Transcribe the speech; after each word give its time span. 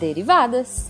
derivadas. 0.00 0.88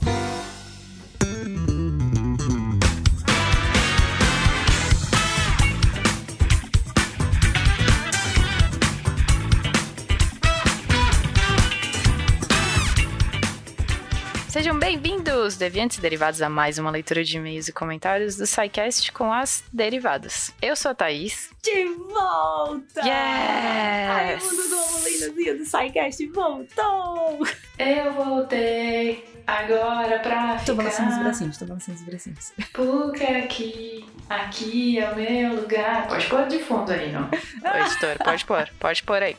Sejam 14.48 14.78
bem-vindos, 14.78 15.56
deviantes 15.56 15.98
e 15.98 16.00
derivados, 16.00 16.40
a 16.42 16.48
mais 16.48 16.78
uma 16.78 16.90
leitura 16.90 17.24
de 17.24 17.36
e-mails 17.36 17.66
e 17.66 17.72
comentários 17.72 18.36
do 18.36 18.46
SciCast 18.46 19.10
com 19.12 19.32
as 19.32 19.64
derivadas. 19.72 20.52
Eu 20.62 20.76
sou 20.76 20.90
a 20.90 20.94
Thaís. 20.94 21.50
De 21.62 21.84
volta! 22.12 23.00
Yes! 23.00 24.10
Ai, 24.10 24.38
mundo 24.38 24.79
lendazinha 25.20 25.54
do 25.56 25.64
SciCast 25.64 26.26
voltou! 26.28 27.46
Eu 27.78 28.12
voltei 28.12 29.24
agora 29.46 30.18
pra 30.18 30.58
ficar. 30.58 30.64
Tô 30.66 30.74
balançando 30.74 31.10
os 31.10 31.18
bracinhos, 31.18 31.58
tô 31.58 31.64
balançando 31.66 31.98
os 31.98 32.04
bracinhos. 32.04 32.52
Porque 32.72 33.24
aqui, 33.24 34.04
aqui 34.28 34.98
é 34.98 35.10
o 35.10 35.16
meu 35.16 35.60
lugar. 35.60 36.06
Pode 36.08 36.26
pôr 36.26 36.46
de 36.46 36.58
fundo 36.58 36.92
aí, 36.92 37.12
não? 37.12 37.24
Ô, 37.28 37.86
editor, 37.86 38.18
pode 38.22 38.44
pôr, 38.44 38.68
pode 38.78 39.02
pôr 39.02 39.22
aí. 39.22 39.36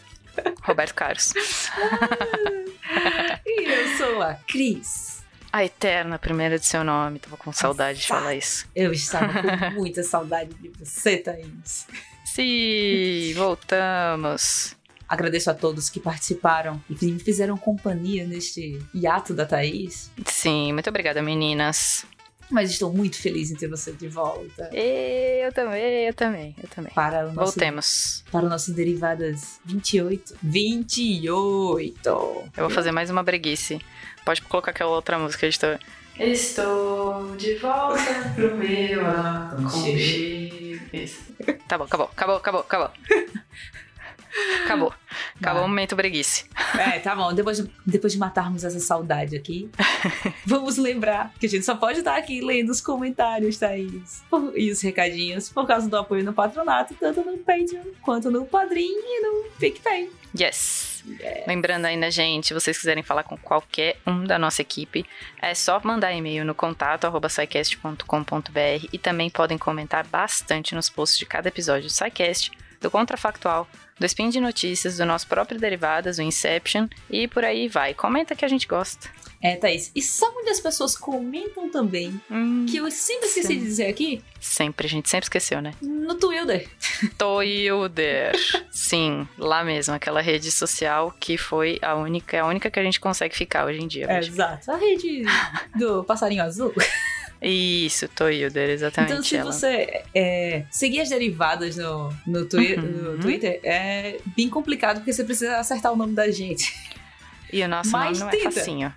Roberto 0.63 0.93
Carlos. 0.95 1.33
E 3.45 3.63
eu 3.63 3.97
sou 3.97 4.21
a 4.21 4.33
Cris. 4.47 5.23
A 5.51 5.63
eterna 5.65 6.17
primeira 6.17 6.57
de 6.57 6.65
seu 6.65 6.83
nome. 6.83 7.19
Tava 7.19 7.37
com 7.37 7.51
saudade 7.51 7.99
de 7.99 8.07
falar 8.07 8.35
isso. 8.35 8.67
Eu 8.75 8.91
estava 8.91 9.27
com 9.41 9.71
muita 9.75 10.03
saudade 10.03 10.53
de 10.55 10.69
você, 10.69 11.17
Thaís. 11.17 11.87
Sim, 12.25 13.33
voltamos. 13.35 14.75
Agradeço 15.11 15.51
a 15.51 15.53
todos 15.53 15.89
que 15.89 15.99
participaram 15.99 16.81
e 16.89 17.05
me 17.05 17.19
fizeram 17.19 17.57
companhia 17.57 18.25
neste 18.25 18.79
hiato 18.95 19.33
da 19.33 19.45
Thaís. 19.45 20.09
Sim, 20.25 20.71
muito 20.71 20.89
obrigada, 20.89 21.21
meninas. 21.21 22.05
Mas 22.49 22.71
estou 22.71 22.93
muito 22.93 23.17
feliz 23.17 23.51
em 23.51 23.55
ter 23.55 23.67
você 23.67 23.91
de 23.91 24.07
volta. 24.07 24.69
Eu 24.73 25.51
também, 25.51 26.07
eu 26.07 26.13
também, 26.13 26.55
eu 26.63 26.69
também. 26.69 26.93
Para 26.93 27.27
o 27.27 27.33
nosso, 27.33 27.51
Voltemos. 27.51 28.23
para 28.31 28.45
o 28.45 28.49
nosso 28.49 28.71
Derivadas 28.73 29.59
28. 29.65 30.37
28! 30.41 32.09
Eu 32.09 32.49
vou 32.55 32.69
fazer 32.69 32.93
mais 32.93 33.09
uma 33.09 33.21
breguice. 33.21 33.81
Pode 34.23 34.41
colocar 34.43 34.71
aquela 34.71 34.91
outra 34.91 35.19
música, 35.19 35.45
editor. 35.45 35.77
Estou 36.17 37.35
de 37.35 37.55
volta 37.55 38.31
pro 38.33 38.55
meu 38.55 39.05
aconchego. 39.05 40.81
Isso. 40.93 41.19
Tá 41.67 41.77
bom, 41.77 41.83
acabou, 41.83 42.07
acabou, 42.07 42.37
acabou, 42.37 42.61
acabou. 42.61 42.91
Acabou. 44.63 44.93
Acabou 45.39 45.65
o 45.65 45.67
momento 45.67 45.95
breguice. 45.95 46.45
É, 46.77 46.99
tá 46.99 47.15
bom. 47.15 47.33
Depois 47.33 47.57
de, 47.57 47.71
depois 47.85 48.13
de 48.13 48.19
matarmos 48.19 48.63
essa 48.63 48.79
saudade 48.79 49.35
aqui, 49.35 49.69
vamos 50.45 50.77
lembrar 50.77 51.33
que 51.39 51.45
a 51.45 51.49
gente 51.49 51.65
só 51.65 51.75
pode 51.75 51.99
estar 51.99 52.15
aqui 52.15 52.41
lendo 52.41 52.69
os 52.69 52.81
comentários, 52.81 53.57
Thaís. 53.57 54.23
E 54.55 54.71
os 54.71 54.81
recadinhos 54.81 55.49
por 55.49 55.67
causa 55.67 55.89
do 55.89 55.97
apoio 55.97 56.23
no 56.23 56.33
patronato, 56.33 56.93
tanto 56.95 57.21
no 57.23 57.37
Patreon 57.37 57.83
quanto 58.01 58.31
no 58.31 58.45
Padrim 58.45 58.89
e 58.89 59.21
no 59.21 59.49
PicPay. 59.59 60.09
Yes. 60.39 61.03
Lembrando 61.47 61.85
ainda, 61.85 62.09
gente, 62.09 62.47
se 62.47 62.53
vocês 62.53 62.77
quiserem 62.77 63.03
falar 63.03 63.23
com 63.23 63.35
qualquer 63.35 63.97
um 64.05 64.23
da 64.23 64.37
nossa 64.39 64.61
equipe, 64.61 65.05
é 65.41 65.53
só 65.53 65.81
mandar 65.83 66.13
e-mail 66.13 66.45
no 66.45 66.55
contato 66.55 67.07
e 68.93 68.97
também 68.97 69.29
podem 69.29 69.57
comentar 69.57 70.05
bastante 70.07 70.75
nos 70.75 70.89
posts 70.89 71.17
de 71.19 71.25
cada 71.25 71.49
episódio 71.49 71.87
do 71.87 71.91
SciCast, 71.91 72.51
do 72.81 72.89
Contrafactual, 72.91 73.67
do 73.99 74.05
Spin 74.05 74.29
de 74.29 74.41
Notícias, 74.41 74.97
do 74.97 75.05
nosso 75.05 75.27
próprio 75.27 75.59
Derivadas, 75.59 76.17
o 76.17 76.21
Inception 76.21 76.87
e 77.09 77.27
por 77.27 77.45
aí 77.45 77.67
vai. 77.67 77.93
Comenta 77.93 78.35
que 78.35 78.43
a 78.43 78.47
gente 78.47 78.67
gosta. 78.67 79.07
É, 79.43 79.55
Thaís. 79.55 79.91
E 79.95 80.01
sabe 80.03 80.35
onde 80.37 80.51
as 80.51 80.59
pessoas 80.59 80.95
comentam 80.95 81.67
também? 81.69 82.19
Hum, 82.29 82.65
Que 82.69 82.77
eu 82.77 82.91
sempre 82.91 83.27
esqueci 83.27 83.47
Sim. 83.47 83.57
de 83.59 83.65
dizer 83.65 83.87
aqui? 83.87 84.23
sempre, 84.39 84.85
a 84.85 84.89
gente 84.89 85.09
sempre 85.09 85.25
esqueceu, 85.25 85.61
né? 85.61 85.73
No 85.81 86.13
Twitter. 86.15 86.67
Toilder. 87.17 88.33
Sim, 88.71 89.27
lá 89.37 89.63
mesmo, 89.63 89.93
aquela 89.93 90.21
rede 90.21 90.51
social 90.51 91.11
que 91.19 91.37
foi 91.37 91.79
a 91.81 91.95
única, 91.95 92.41
a 92.41 92.45
única 92.47 92.69
que 92.69 92.79
a 92.79 92.83
gente 92.83 92.99
consegue 92.99 93.35
ficar 93.35 93.65
hoje 93.65 93.79
em 93.81 93.87
dia. 93.87 94.05
É, 94.09 94.19
exato. 94.19 94.71
A 94.71 94.77
rede 94.77 95.23
do 95.75 96.03
passarinho 96.03 96.43
azul. 96.43 96.73
Isso, 97.41 98.07
Toilder, 98.09 98.69
exatamente. 98.69 99.11
Então, 99.13 99.23
se 99.23 99.35
ela. 99.35 99.51
você 99.51 100.03
é, 100.13 100.63
seguir 100.69 101.01
as 101.01 101.09
derivadas 101.09 101.75
no, 101.77 102.13
no, 102.27 102.45
twi 102.45 102.75
Uhum. 102.75 102.81
no 103.13 103.17
Twitter, 103.19 103.59
é 103.63 104.19
bem 104.37 104.47
complicado 104.49 104.97
porque 104.97 105.11
você 105.11 105.23
precisa 105.23 105.57
acertar 105.57 105.91
o 105.91 105.95
nome 105.95 106.13
da 106.13 106.29
gente. 106.29 106.71
E 107.51 107.63
o 107.63 107.67
nosso 107.67 107.89
Mas 107.91 108.19
nome 108.19 108.31
não 108.31 108.39
tenta. 108.43 108.47
é 108.47 108.51
facinho. 108.61 108.93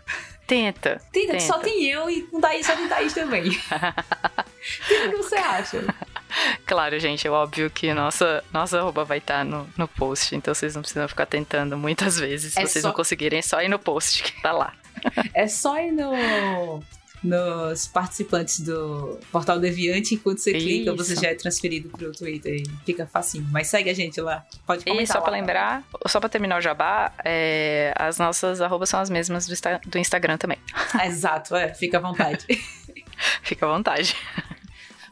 Tenta. 0.47 1.01
Tenta, 1.11 1.33
que 1.33 1.41
só 1.43 1.55
Tenta. 1.55 1.65
tem 1.71 1.85
eu 1.87 2.11
e 2.11 2.21
com 2.23 2.39
Thaís 2.39 2.67
só 2.67 2.77
tem 2.77 2.87
Thaís 2.87 3.15
também. 3.15 3.45
Tenta 4.89 5.07
o 5.07 5.11
que 5.11 5.17
você 5.17 5.37
acha. 5.37 5.83
Claro, 6.67 6.99
gente, 7.01 7.27
é 7.27 7.31
óbvio 7.31 7.71
que 7.71 7.95
nossa, 7.95 8.45
nossa 8.53 8.79
arroba 8.79 9.05
vai 9.05 9.19
estar 9.19 9.43
no, 9.45 9.67
no 9.77 9.89
post, 9.89 10.35
então 10.37 10.53
vocês 10.55 10.75
não 10.75 10.83
precisam 10.83 11.09
ficar 11.09 11.25
tentando 11.27 11.79
muitas 11.79 12.19
vezes. 12.19 12.53
Se 12.53 12.61
É 12.61 12.67
vocês 12.67 12.83
só- 12.83 12.89
não 12.89 12.95
conseguirem, 12.95 13.39
é 13.39 13.43
só 13.43 13.63
ir 13.63 13.69
no 13.69 13.79
post, 13.79 14.23
que 14.23 14.43
tá 14.43 14.53
lá. 14.53 14.75
É 15.33 15.47
só 15.49 15.79
ir 15.81 15.93
no, 15.93 16.83
nos 17.25 17.87
participantes 17.89 18.61
do 18.61 19.19
Portal 19.33 19.59
Deviante, 19.59 20.15
enquanto 20.15 20.39
você 20.39 20.53
clica, 20.53 20.93
Isso. 20.93 20.97
você 21.05 21.15
já 21.17 21.29
é 21.31 21.35
transferido 21.35 21.89
pro 21.89 22.13
Twitter 22.13 22.57
e 22.61 22.65
fica 22.85 23.07
facinho. 23.07 23.47
Mas 23.51 23.69
segue 23.69 23.89
a 23.89 23.95
gente 23.95 24.21
lá. 24.21 24.45
Pode 24.67 24.85
comentar 24.85 25.03
E 25.03 25.07
só 25.07 25.21
pra 25.23 25.31
lá. 25.33 25.37
lembrar, 25.39 25.83
só 26.07 26.21
pra 26.21 26.29
terminar 26.29 26.59
o 26.59 26.61
jabá, 26.61 27.13
é, 27.25 27.95
as 27.97 28.19
nossas 28.19 28.61
arrobas 28.61 28.91
são 28.91 29.01
as 29.01 29.09
mesmas 29.09 29.47
do, 29.47 29.55
do 29.87 29.99
Instagram 29.99 30.37
também. 30.37 30.59
Exato, 31.05 31.57
é. 31.57 31.73
Fica 31.73 31.97
à 31.97 32.01
vontade. 32.01 32.45
Fica 33.43 33.65
à 33.67 33.71
vontade. 33.71 34.15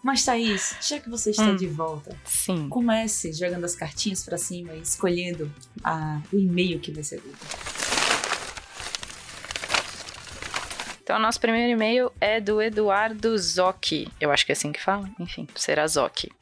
Mas, 0.04 0.24
Thaís, 0.24 0.74
já 0.82 0.98
que 0.98 1.08
você 1.08 1.30
está 1.30 1.44
Hum. 1.44 1.56
de 1.56 1.68
volta, 1.68 2.14
Sim. 2.24 2.68
comece 2.68 3.32
jogando 3.32 3.64
as 3.64 3.74
cartinhas 3.76 4.24
pra 4.24 4.36
cima 4.36 4.74
e 4.74 4.80
escolhendo 4.80 5.50
a- 5.82 6.20
o 6.32 6.36
e-mail 6.38 6.80
que 6.80 6.90
vai 6.90 7.04
ser 7.04 7.16
lido. 7.24 7.38
Então, 11.12 11.20
nosso 11.20 11.38
primeiro 11.38 11.70
e-mail 11.70 12.10
é 12.18 12.40
do 12.40 12.62
Eduardo 12.62 13.36
Zocchi. 13.36 14.08
Eu 14.18 14.32
acho 14.32 14.46
que 14.46 14.52
é 14.52 14.54
assim 14.54 14.72
que 14.72 14.80
fala. 14.82 15.10
Enfim, 15.20 15.46
será 15.54 15.86
Zocchi. 15.86 16.32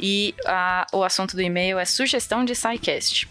E 0.00 0.34
a- 0.44 0.84
o 0.92 1.04
assunto 1.04 1.36
do 1.36 1.42
e-mail 1.42 1.78
é 1.78 1.84
sugestão 1.84 2.44
de 2.44 2.56
SciCast. 2.56 3.28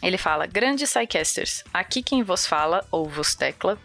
Ele 0.00 0.16
fala: 0.16 0.46
Grandes 0.46 0.90
SciCasters, 0.90 1.64
aqui 1.74 2.04
quem 2.04 2.22
vos 2.22 2.46
fala, 2.46 2.86
ou 2.88 3.08
vos 3.08 3.34
tecla, 3.34 3.76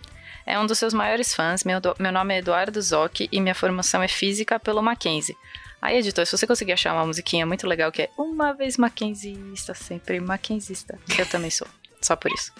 é 0.46 0.60
um 0.60 0.68
dos 0.68 0.78
seus 0.78 0.94
maiores 0.94 1.34
fãs. 1.34 1.64
Meu, 1.64 1.82
meu 1.98 2.12
nome 2.12 2.36
é 2.36 2.38
Eduardo 2.38 2.80
Zocchi 2.80 3.28
e 3.32 3.42
minha 3.42 3.56
formação 3.56 4.04
é 4.04 4.08
física 4.08 4.60
pelo 4.60 4.84
Mackenzie. 4.84 5.36
Aí, 5.82 5.98
editor, 5.98 6.28
se 6.28 6.38
você 6.38 6.46
conseguir 6.46 6.74
achar 6.74 6.94
uma 6.94 7.08
musiquinha 7.08 7.48
muito 7.48 7.66
legal 7.66 7.92
que 7.92 8.04
é 8.04 8.10
Uma 8.16 8.54
vez 8.54 8.78
Mackenzista, 8.78 9.74
sempre 9.74 10.20
Mackenzista. 10.20 11.00
Eu 11.18 11.26
também 11.26 11.50
sou. 11.50 11.68
Só 12.06 12.16
por 12.16 12.32
isso. 12.32 12.52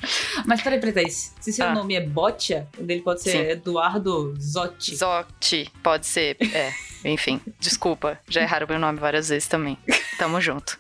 Mas 0.44 0.60
peraí, 0.64 0.80
peraí. 0.80 1.08
Se 1.12 1.54
seu 1.54 1.68
Ah. 1.68 1.74
nome 1.76 1.94
é 1.94 2.02
Botia, 2.02 2.68
o 2.80 2.84
dele 2.84 3.04
pode 3.04 3.22
ser 3.22 3.30
Sim. 3.32 3.38
Eduardo 3.52 4.34
Zotti. 4.42 4.96
Zotti, 4.96 5.72
pode 5.84 6.08
ser. 6.08 6.36
É, 6.52 6.74
enfim, 7.06 7.40
desculpa. 7.60 8.20
Já 8.28 8.42
erraram 8.42 8.66
meu 8.68 8.80
nome 8.80 8.98
várias 9.00 9.30
vezes 9.30 9.48
também. 9.48 9.78
Tamo 10.18 10.42
junto. 10.42 10.80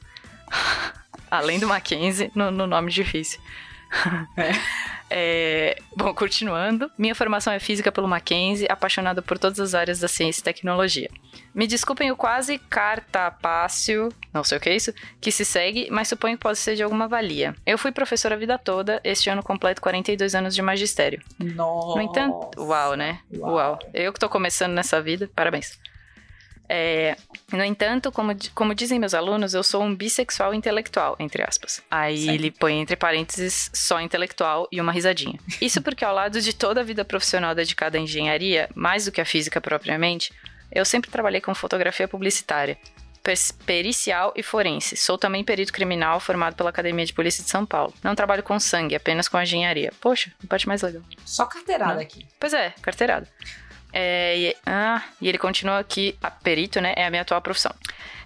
Além 1.30 1.60
do 1.60 1.68
Mackenzie, 1.68 2.32
no, 2.34 2.50
no 2.50 2.66
nome 2.66 2.92
difícil. 2.92 3.40
É, 5.10 5.78
bom, 5.96 6.14
continuando. 6.14 6.90
Minha 6.98 7.14
formação 7.14 7.54
é 7.54 7.60
física 7.60 7.92
pelo 7.92 8.08
Mackenzie, 8.08 8.68
apaixonado 8.70 9.22
por 9.22 9.38
todas 9.38 9.60
as 9.60 9.76
áreas 9.76 10.00
da 10.00 10.08
ciência 10.08 10.42
e 10.42 10.44
tecnologia. 10.44 11.10
Me 11.54 11.68
desculpem 11.68 12.12
o 12.12 12.18
quase 12.18 12.58
cartapácio, 12.58 14.10
não 14.34 14.44
sei 14.44 14.58
o 14.58 14.62
que 14.62 14.70
é 14.70 14.76
isso, 14.76 14.94
que 15.22 15.32
se 15.32 15.46
segue, 15.46 15.88
mas 15.92 16.08
suponho 16.08 16.36
que 16.36 16.44
pode 16.44 16.58
ser 16.58 16.76
de 16.76 16.84
alguma 16.84 17.08
valia. 17.08 17.56
Eu 17.66 17.78
fui 17.78 17.92
professora 17.92 18.36
a 18.36 18.38
vida 18.38 18.58
toda, 18.58 19.00
este 19.04 19.30
ano 19.30 19.44
completo 19.44 19.82
42 19.82 20.36
anos 20.36 20.56
de 20.56 20.62
magistério. 20.62 21.22
Nossa. 21.40 21.96
No 21.96 22.02
entanto, 22.02 22.50
uau, 22.58 22.96
né? 22.96 23.20
Uau. 23.38 23.54
Uau. 23.54 23.80
Eu 23.94 24.12
que 24.12 24.20
tô 24.20 24.28
começando 24.28 24.74
nessa 24.74 25.02
vida, 25.02 25.30
parabéns. 25.36 25.80
É, 26.68 27.16
no 27.52 27.64
entanto, 27.64 28.12
como, 28.12 28.36
como 28.54 28.74
dizem 28.74 29.00
meus 29.00 29.14
alunos, 29.14 29.54
eu 29.54 29.64
sou 29.64 29.84
um 29.84 29.96
bissexual 29.96 30.54
intelectual, 30.54 31.16
entre 31.20 31.44
aspas. 31.44 31.82
Aí 31.90 32.28
ele 32.30 32.52
põe 32.52 32.80
entre 32.80 32.96
parênteses 32.96 33.70
só 33.74 34.02
intelectual 34.02 34.68
e 34.72 34.82
uma 34.82 34.92
risadinha. 34.92 35.40
Isso 35.62 35.82
porque 35.82 36.04
ao 36.04 36.14
lado 36.14 36.42
de 36.42 36.54
toda 36.54 36.82
a 36.82 36.84
vida 36.84 37.06
profissional 37.06 37.54
dedicada 37.54 37.98
à 37.98 38.02
engenharia, 38.02 38.70
mais 38.74 39.06
do 39.06 39.12
que 39.12 39.22
à 39.22 39.26
física 39.26 39.62
propriamente, 39.62 40.34
eu 40.72 40.84
sempre 40.84 41.12
trabalhei 41.12 41.40
com 41.40 41.54
fotografia 41.54 42.08
publicitária, 42.08 42.78
pericial 43.66 44.34
e 44.36 44.44
forense. 44.44 44.96
Sou 44.96 45.18
também 45.18 45.44
perito 45.44 45.74
criminal 45.74 46.20
formado 46.20 46.56
pela 46.56 46.70
Academia 46.70 47.06
de 47.06 47.14
Polícia 47.14 47.44
de 47.44 47.50
São 47.50 47.66
Paulo. 47.66 47.94
Não 48.04 48.14
trabalho 48.14 48.44
com 48.44 48.60
sangue, 48.60 48.96
apenas 48.96 49.28
com 49.28 49.42
engenharia. 49.42 49.92
Poxa, 50.00 50.32
a 50.44 50.48
parte 50.48 50.68
mais 50.68 50.82
legal. 50.82 51.02
Só 51.26 51.46
carteirada 51.46 51.96
Não. 51.96 52.02
aqui. 52.02 52.28
Pois 52.40 52.54
é, 52.54 52.74
carteirada. 52.82 53.28
É, 53.98 54.38
e, 54.38 54.56
ah, 54.66 55.02
e 55.22 55.30
ele 55.30 55.38
continua 55.38 55.80
aqui, 55.80 56.18
a 56.22 56.30
perito, 56.30 56.82
né? 56.82 56.94
É 56.98 57.06
a 57.06 57.10
minha 57.10 57.22
atual 57.22 57.42
profissão. 57.42 57.74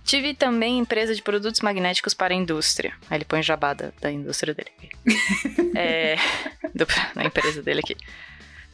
Tive 0.04 0.34
também 0.34 0.80
empresa 0.80 1.14
de 1.14 1.22
produtos 1.22 1.62
magnéticos 1.62 2.16
para 2.16 2.34
a 2.34 2.38
indústria. 2.38 2.94
Aí 3.08 3.18
ele 3.20 3.26
põe 3.26 3.44
jabá 3.44 3.76
da, 3.76 3.92
da 4.02 4.12
indústria 4.12 4.56
dele 4.56 4.72
aqui. 4.76 4.90
é, 5.78 6.16
do- 6.74 6.88
da 7.14 7.24
empresa 7.24 7.62
dele 7.62 7.82
aqui. 7.82 7.96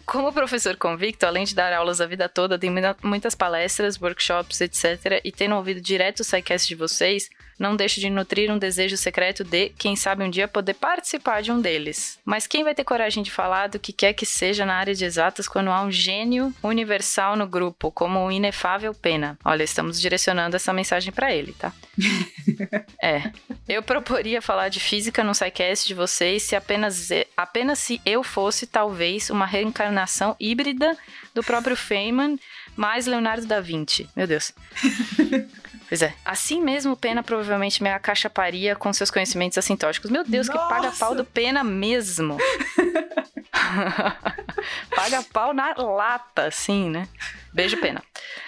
Como 0.06 0.32
professor 0.32 0.78
convicto, 0.78 1.26
além 1.26 1.44
de 1.44 1.54
dar 1.54 1.74
aulas 1.74 2.00
a 2.00 2.06
vida 2.06 2.30
toda, 2.30 2.58
tem 2.58 2.72
muitas 3.04 3.36
palestras, 3.36 4.00
workshops, 4.00 4.62
etc. 4.62 5.20
E 5.24 5.32
tendo 5.32 5.56
ouvido 5.56 5.82
direto 5.82 6.20
o 6.22 6.24
SciCast 6.24 6.66
de 6.68 6.76
vocês, 6.76 7.30
não 7.58 7.76
deixo 7.76 8.00
de 8.00 8.10
nutrir 8.10 8.52
um 8.52 8.58
desejo 8.58 8.98
secreto 8.98 9.44
de, 9.44 9.70
quem 9.70 9.96
sabe 9.96 10.24
um 10.24 10.30
dia, 10.30 10.48
poder 10.48 10.74
participar 10.74 11.42
de 11.42 11.52
um 11.52 11.62
deles. 11.62 12.20
Mas 12.26 12.48
quem 12.48 12.64
vai 12.64 12.76
ter 12.76 12.84
coragem 12.84 13.24
de 13.24 13.32
falar 13.32 13.68
do 13.68 13.80
que 13.80 13.94
quer 13.94 14.14
que 14.14 14.26
seja 14.26 14.66
na 14.66 14.76
área 14.76 14.94
de 14.94 15.06
exatas 15.06 15.48
quando 15.48 15.70
há 15.70 15.82
um 15.82 15.92
gênio 15.92 16.54
universal 16.62 17.36
no 17.36 17.48
grupo, 17.48 17.92
como 17.92 18.20
o 18.20 18.32
inefável 18.32 18.94
Pena? 18.94 19.38
Olha, 19.44 19.64
estamos 19.64 20.00
direcionando 20.00 20.56
essa 20.56 20.74
mensagem 20.74 21.14
para 21.14 21.34
ele, 21.34 21.54
tá? 21.54 21.74
é. 23.02 23.32
Eu 23.68 23.82
proporia 23.82 24.42
falar 24.42 24.70
de 24.70 24.80
física 24.80 25.24
no 25.24 25.34
SciCast 25.34 25.88
de 25.88 25.94
vocês 25.94 26.44
se 26.44 26.56
apenas, 26.56 27.10
apenas 27.36 27.80
se 27.80 28.02
eu 28.06 28.24
fosse, 28.24 28.68
talvez, 28.68 29.30
uma 29.30 29.46
reencarnação 29.46 30.36
híbrida 30.40 30.98
do 31.34 31.44
próprio 31.44 31.76
Feynman 31.76 32.40
mais 32.76 33.06
Leonardo 33.06 33.46
da 33.46 33.60
Vinci. 33.60 34.10
Meu 34.16 34.28
Deus. 34.28 34.54
Pois 35.88 36.02
é. 36.02 36.16
Assim 36.26 36.64
mesmo, 36.64 36.98
Pena 36.98 37.22
provavelmente 37.22 37.84
me 37.84 37.90
acachaparia 37.92 38.76
com 38.76 38.92
seus 38.92 39.12
conhecimentos 39.12 39.56
assintóticos. 39.56 40.10
Meu 40.10 40.24
Deus, 40.24 40.48
Nossa. 40.48 40.60
que 40.60 40.68
paga 40.68 40.92
pau 40.92 41.14
do 41.14 41.24
Pena 41.24 41.64
mesmo. 41.64 42.38
paga 44.96 45.24
pau 45.32 45.54
na 45.54 45.74
lata, 45.74 46.48
assim, 46.48 46.90
né? 46.90 47.08
Beijo, 47.54 47.78
Pena. 47.78 48.02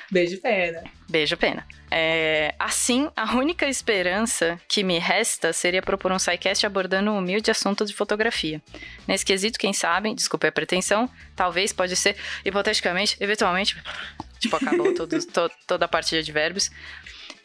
Beijo, 0.09 0.39
Pena. 0.39 0.83
Beijo, 1.09 1.37
Pena. 1.37 1.65
É, 1.89 2.53
assim, 2.59 3.09
a 3.15 3.35
única 3.35 3.67
esperança 3.67 4.59
que 4.67 4.83
me 4.83 4.99
resta 4.99 5.53
seria 5.53 5.81
propor 5.81 6.11
um 6.11 6.19
sidecast 6.19 6.65
abordando 6.65 7.11
um 7.11 7.17
humilde 7.17 7.51
assunto 7.51 7.85
de 7.85 7.93
fotografia. 7.93 8.61
Nesse 9.07 9.25
quesito, 9.25 9.59
quem 9.59 9.73
sabe, 9.73 10.13
desculpe 10.13 10.47
a 10.47 10.51
pretensão, 10.51 11.09
talvez, 11.35 11.71
pode 11.71 11.95
ser, 11.95 12.15
hipoteticamente, 12.43 13.15
eventualmente, 13.19 13.81
tipo, 14.39 14.55
acabou 14.55 14.93
todo, 14.95 15.17
to, 15.25 15.51
toda 15.65 15.85
a 15.85 15.87
partida 15.87 16.21
de 16.21 16.31
verbos, 16.31 16.69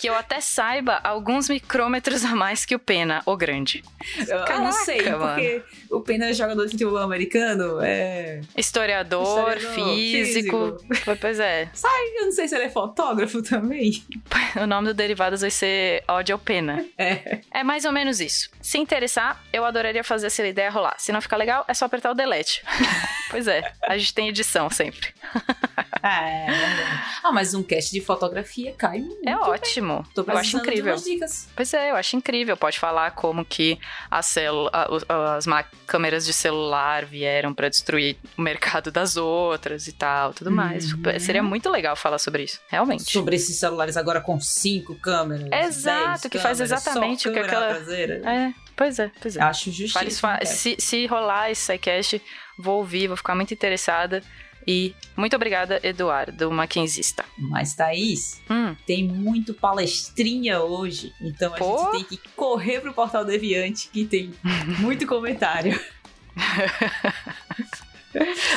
que 0.02 0.08
eu 0.08 0.16
até 0.16 0.40
saiba 0.40 0.98
alguns 1.04 1.48
micrômetros 1.48 2.24
a 2.24 2.34
mais 2.34 2.64
que 2.64 2.74
o 2.74 2.78
Pena, 2.80 3.22
o 3.24 3.36
grande. 3.36 3.84
Caraca, 4.26 4.54
eu 4.54 4.60
não 4.60 4.72
sei, 4.72 5.00
mano. 5.12 5.18
porque 5.18 5.62
o 5.88 6.00
Pena 6.00 6.26
é 6.26 6.32
jogador 6.32 6.64
de 6.64 6.72
futebol 6.72 6.98
americano, 6.98 7.78
é... 7.80 8.40
Historiador, 8.56 9.52
Historiador 9.56 9.74
físico. 9.74 10.78
físico. 10.88 11.16
Pois 11.20 11.38
é. 11.38 11.70
Sai, 11.72 12.16
eu 12.16 12.24
não 12.24 12.32
sei 12.32 12.48
se 12.48 12.56
ele 12.56 12.64
é 12.64 12.68
fotógrafo 12.68 13.40
também. 13.44 13.92
O 14.60 14.66
nome 14.66 14.88
do 14.88 14.94
Derivadas 14.94 15.40
vai 15.40 15.50
ser 15.50 16.04
Ódio 16.06 16.38
Pena. 16.38 16.84
É. 16.98 17.40
É 17.50 17.64
mais 17.64 17.86
ou 17.86 17.92
menos 17.92 18.20
isso. 18.20 18.50
Se 18.60 18.76
interessar, 18.76 19.42
eu 19.50 19.64
adoraria 19.64 20.04
fazer 20.04 20.26
essa 20.26 20.46
ideia 20.46 20.70
rolar. 20.70 20.94
Se 20.98 21.10
não 21.10 21.22
ficar 21.22 21.38
legal, 21.38 21.64
é 21.66 21.72
só 21.72 21.86
apertar 21.86 22.10
o 22.10 22.14
delete. 22.14 22.62
pois 23.30 23.48
é, 23.48 23.62
a 23.84 23.96
gente 23.96 24.12
tem 24.12 24.28
edição 24.28 24.68
sempre. 24.68 25.08
é, 26.02 26.46
ah, 27.22 27.32
mas 27.32 27.54
um 27.54 27.62
cast 27.62 27.90
de 27.92 28.02
fotografia 28.02 28.74
cai 28.76 28.98
muito 28.98 29.26
É 29.26 29.34
ótimo. 29.36 29.91
Bem. 29.91 29.91
Tô 30.14 30.24
eu 30.26 30.38
acho 30.38 30.56
incrível. 30.56 30.96
dicas. 30.96 31.48
Pois 31.54 31.72
é, 31.74 31.90
eu 31.90 31.96
acho 31.96 32.16
incrível. 32.16 32.56
Pode 32.56 32.78
falar 32.78 33.10
como 33.12 33.44
que 33.44 33.78
a 34.10 34.22
celu 34.22 34.70
as 35.36 35.46
câmeras 35.86 36.24
de 36.24 36.32
celular 36.32 37.04
vieram 37.04 37.52
para 37.52 37.68
destruir 37.68 38.16
o 38.36 38.42
mercado 38.42 38.90
das 38.90 39.16
outras 39.16 39.86
e 39.86 39.92
tal, 39.92 40.32
tudo 40.32 40.50
mais. 40.50 40.92
Uhum. 40.92 41.02
Seria 41.20 41.42
muito 41.42 41.68
legal 41.68 41.94
falar 41.94 42.18
sobre 42.18 42.44
isso, 42.44 42.60
realmente. 42.68 43.10
Sobre 43.10 43.36
esses 43.36 43.58
celulares 43.58 43.96
agora 43.96 44.20
com 44.20 44.40
cinco 44.40 44.94
câmeras. 44.94 45.48
Exato, 45.52 46.30
que 46.30 46.38
faz 46.38 46.60
exatamente 46.60 47.28
o 47.28 47.32
que 47.32 47.38
aquela. 47.38 47.74
Traseira. 47.74 48.22
É, 48.24 48.54
pois 48.74 48.98
é, 48.98 49.10
pois 49.20 49.36
é. 49.36 49.42
Acho 49.42 49.70
justo. 49.70 49.98
Se, 50.44 50.76
se 50.78 51.06
rolar 51.06 51.50
esse 51.50 51.62
sidecast, 51.62 52.22
vou 52.58 52.78
ouvir, 52.78 53.08
vou 53.08 53.16
ficar 53.16 53.34
muito 53.34 53.52
interessada. 53.52 54.22
E 54.66 54.94
muito 55.16 55.34
obrigada, 55.34 55.80
Eduardo, 55.82 56.50
maquinzista. 56.50 57.24
Mas, 57.36 57.74
Thaís, 57.74 58.40
hum. 58.48 58.76
tem 58.86 59.04
muito 59.04 59.54
palestrinha 59.54 60.60
hoje. 60.60 61.12
Então 61.20 61.52
a 61.54 61.56
Pô? 61.56 61.92
gente 61.92 62.08
tem 62.08 62.18
que 62.18 62.28
correr 62.36 62.80
pro 62.80 62.92
Portal 62.92 63.24
Deviante, 63.24 63.88
que 63.88 64.04
tem 64.04 64.32
muito 64.78 65.06
comentário. 65.06 65.78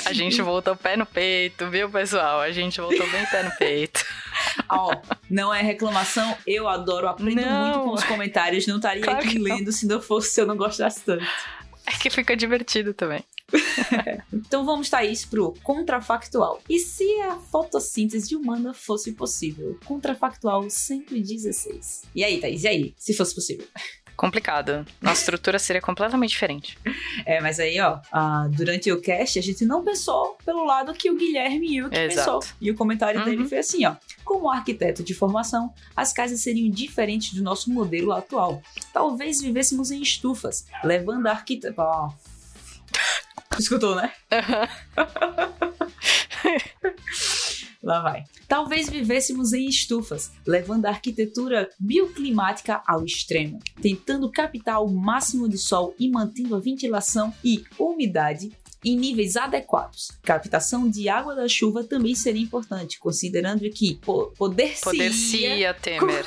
a 0.06 0.14
gente 0.14 0.42
voltou 0.42 0.76
pé 0.76 0.96
no 0.96 1.06
peito, 1.06 1.70
viu, 1.70 1.90
pessoal? 1.90 2.42
A 2.42 2.52
gente 2.52 2.80
voltou 2.80 3.10
bem 3.10 3.26
pé 3.26 3.44
no 3.44 3.52
peito. 3.58 4.06
Ó, 4.70 4.96
não 5.30 5.54
é 5.54 5.62
reclamação, 5.62 6.38
eu 6.46 6.68
adoro, 6.68 7.08
aprendo 7.08 7.42
não. 7.42 7.62
muito 7.62 7.80
com 7.80 7.94
os 7.94 8.04
comentários. 8.04 8.68
Não 8.68 8.78
estaria 8.78 9.04
claro 9.04 9.20
aqui 9.20 9.38
lendo 9.38 9.72
se 9.72 9.88
não 9.88 10.02
fosse 10.02 10.32
se 10.32 10.42
eu 10.42 10.46
não 10.46 10.58
gostasse 10.58 11.04
tanto. 11.04 11.26
É 11.86 11.92
que 11.92 12.10
fica 12.10 12.36
divertido 12.36 12.94
também. 12.94 13.24
Então 14.34 14.66
vamos, 14.66 14.90
Thaís, 14.90 15.26
pro 15.26 15.54
contrafactual. 15.64 16.62
E 16.70 16.80
se 16.80 17.22
a 17.22 17.38
fotossíntese 17.38 18.36
humana 18.36 18.74
fosse 18.74 19.14
possível? 19.14 19.78
Contrafactual 19.86 20.70
116. 20.70 22.04
E 22.16 22.24
aí, 22.24 22.40
Thaís, 22.40 22.64
e 22.64 22.68
aí? 22.68 22.94
Se 22.98 23.14
fosse 23.14 23.36
possível? 23.36 23.66
complicado. 24.16 24.86
Nossa 25.02 25.22
estrutura 25.22 25.60
seria 25.60 25.82
completamente 25.82 26.32
diferente. 26.32 26.78
É, 27.26 27.42
mas 27.42 27.60
aí, 27.60 27.80
ó, 27.80 28.00
durante 28.50 28.92
o 28.92 29.02
cast, 29.02 29.40
a 29.40 29.42
gente 29.42 29.66
não 29.66 29.84
pensou 29.84 30.38
pelo 30.46 30.64
lado 30.64 30.94
que 30.94 31.10
o 31.10 31.16
Guilherme 31.16 31.76
e 31.76 31.84
o 31.84 31.90
que 31.90 31.98
Exato. 31.98 32.40
pensou. 32.40 32.56
E 32.62 32.70
o 32.70 32.76
comentário 32.76 33.20
uhum. 33.20 33.26
dele 33.26 33.46
foi 33.46 33.58
assim, 33.60 33.86
ó. 33.86 33.96
Como 34.24 34.50
arquiteto 34.50 35.02
de 35.02 35.14
formação, 35.14 35.74
as 35.96 36.14
casas 36.14 36.42
seriam 36.42 36.70
diferentes 36.70 37.34
do 37.34 37.42
nosso 37.42 37.72
modelo 37.72 38.12
atual. 38.12 38.62
Talvez 38.94 39.42
vivêssemos 39.42 39.92
em 39.92 40.02
estufas, 40.02 40.66
levando 40.84 41.26
a 41.28 41.32
arquitetura... 41.32 41.88
Oh. 41.88 42.10
Escutou, 43.60 43.96
né? 43.96 44.12
Lá 47.82 48.02
vai. 48.02 48.24
Talvez 48.48 48.90
vivêssemos 48.90 49.54
em 49.54 49.68
estufas, 49.68 50.32
levando 50.46 50.88
a 50.88 50.90
arquitetura 50.90 51.70
bioclimática 51.80 52.82
ao 52.86 53.06
extremo, 53.06 53.60
tentando 53.80 54.32
captar 54.32 54.84
o 54.84 54.92
máximo 54.92 55.48
de 55.48 55.58
sol 55.58 55.94
e 56.00 56.10
mantendo 56.10 56.56
a 56.56 56.60
ventilação 56.60 57.32
e 57.44 57.64
umidade 57.78 58.52
em 58.84 58.98
níveis 58.98 59.36
adequados. 59.36 60.12
Captação 60.24 60.90
de 60.90 61.10
água 61.10 61.36
da 61.36 61.48
chuva 61.48 61.84
também 61.84 62.16
seria 62.16 62.42
importante, 62.42 63.00
considerando 63.00 63.68
que 63.70 64.00
poder-se 64.38 64.84
poder-se-ia 64.84 65.74
Temer. 65.74 66.26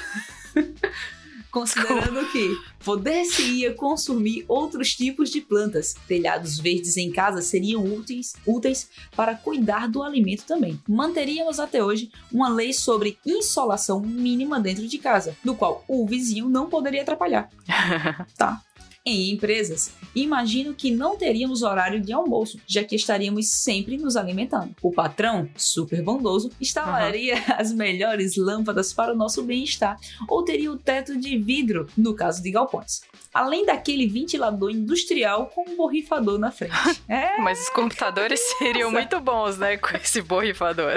Considerando 1.50 2.26
que 2.30 2.56
poder-se-ia 2.84 3.74
consumir 3.74 4.44
outros 4.48 4.94
tipos 4.94 5.30
de 5.30 5.40
plantas. 5.40 5.94
Telhados 6.06 6.58
verdes 6.58 6.96
em 6.96 7.10
casa 7.10 7.42
seriam 7.42 7.84
úteis, 7.84 8.34
úteis 8.46 8.88
para 9.16 9.34
cuidar 9.34 9.88
do 9.88 10.02
alimento 10.02 10.44
também. 10.44 10.80
Manteríamos 10.88 11.58
até 11.58 11.82
hoje 11.82 12.10
uma 12.32 12.48
lei 12.48 12.72
sobre 12.72 13.18
insolação 13.26 14.00
mínima 14.00 14.60
dentro 14.60 14.86
de 14.86 14.98
casa, 14.98 15.36
do 15.44 15.54
qual 15.54 15.84
o 15.88 16.06
vizinho 16.06 16.48
não 16.48 16.68
poderia 16.68 17.02
atrapalhar. 17.02 17.48
tá? 18.36 18.60
Em 19.04 19.30
empresas, 19.32 19.94
imagino 20.14 20.74
que 20.74 20.90
não 20.90 21.16
teríamos 21.16 21.62
horário 21.62 22.00
de 22.00 22.12
almoço, 22.12 22.60
já 22.66 22.84
que 22.84 22.94
estaríamos 22.94 23.50
sempre 23.50 23.96
nos 23.96 24.16
alimentando. 24.16 24.74
O 24.82 24.92
patrão, 24.92 25.48
super 25.56 26.02
bondoso, 26.02 26.50
instalaria 26.60 27.34
uhum. 27.34 27.42
as 27.56 27.72
melhores 27.72 28.36
lâmpadas 28.36 28.92
para 28.92 29.12
o 29.12 29.16
nosso 29.16 29.42
bem-estar, 29.42 29.96
ou 30.28 30.44
teria 30.44 30.70
o 30.70 30.76
teto 30.76 31.18
de 31.18 31.38
vidro, 31.38 31.86
no 31.96 32.14
caso 32.14 32.42
de 32.42 32.50
galpões. 32.50 33.00
Além 33.32 33.64
daquele 33.64 34.06
ventilador 34.06 34.70
industrial 34.70 35.46
com 35.46 35.68
um 35.68 35.76
borrifador 35.76 36.38
na 36.38 36.50
frente. 36.50 36.68
É, 37.08 37.40
Mas 37.40 37.60
os 37.60 37.70
computadores 37.70 38.38
seriam 38.58 38.90
muito 38.90 39.18
bons, 39.20 39.56
né, 39.56 39.76
com 39.78 39.96
esse 39.96 40.20
borrifador. 40.20 40.92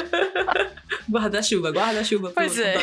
guarda-chuva, 1.10 1.72
guarda-chuva. 1.72 2.32
Pois 2.36 2.60
é. 2.60 2.76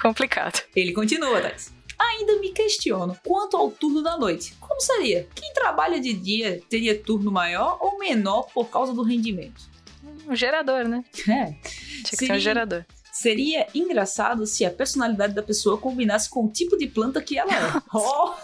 Complicado. 0.00 0.62
Ele 0.74 0.92
continua, 0.92 1.40
Thais. 1.40 1.75
Ainda 1.98 2.38
me 2.38 2.52
questiono 2.52 3.16
quanto 3.24 3.56
ao 3.56 3.70
turno 3.70 4.02
da 4.02 4.16
noite. 4.16 4.54
Como 4.60 4.80
seria? 4.80 5.26
Quem 5.34 5.52
trabalha 5.52 6.00
de 6.00 6.12
dia 6.12 6.62
teria 6.68 6.98
turno 6.98 7.30
maior 7.30 7.78
ou 7.80 7.98
menor 7.98 8.48
por 8.52 8.68
causa 8.68 8.92
do 8.92 9.02
rendimento? 9.02 9.62
Um 10.26 10.34
gerador, 10.34 10.86
né? 10.88 11.04
É. 11.28 11.44
Tinha 11.44 11.56
que 12.02 12.16
seria, 12.16 12.26
ser 12.26 12.32
um 12.32 12.38
gerador. 12.38 12.84
Seria 13.12 13.66
engraçado 13.74 14.46
se 14.46 14.64
a 14.64 14.70
personalidade 14.70 15.32
da 15.32 15.42
pessoa 15.42 15.78
combinasse 15.78 16.28
com 16.28 16.44
o 16.44 16.50
tipo 16.50 16.76
de 16.76 16.86
planta 16.86 17.22
que 17.22 17.38
ela 17.38 17.50
é. 17.50 17.82
oh, 17.96 18.34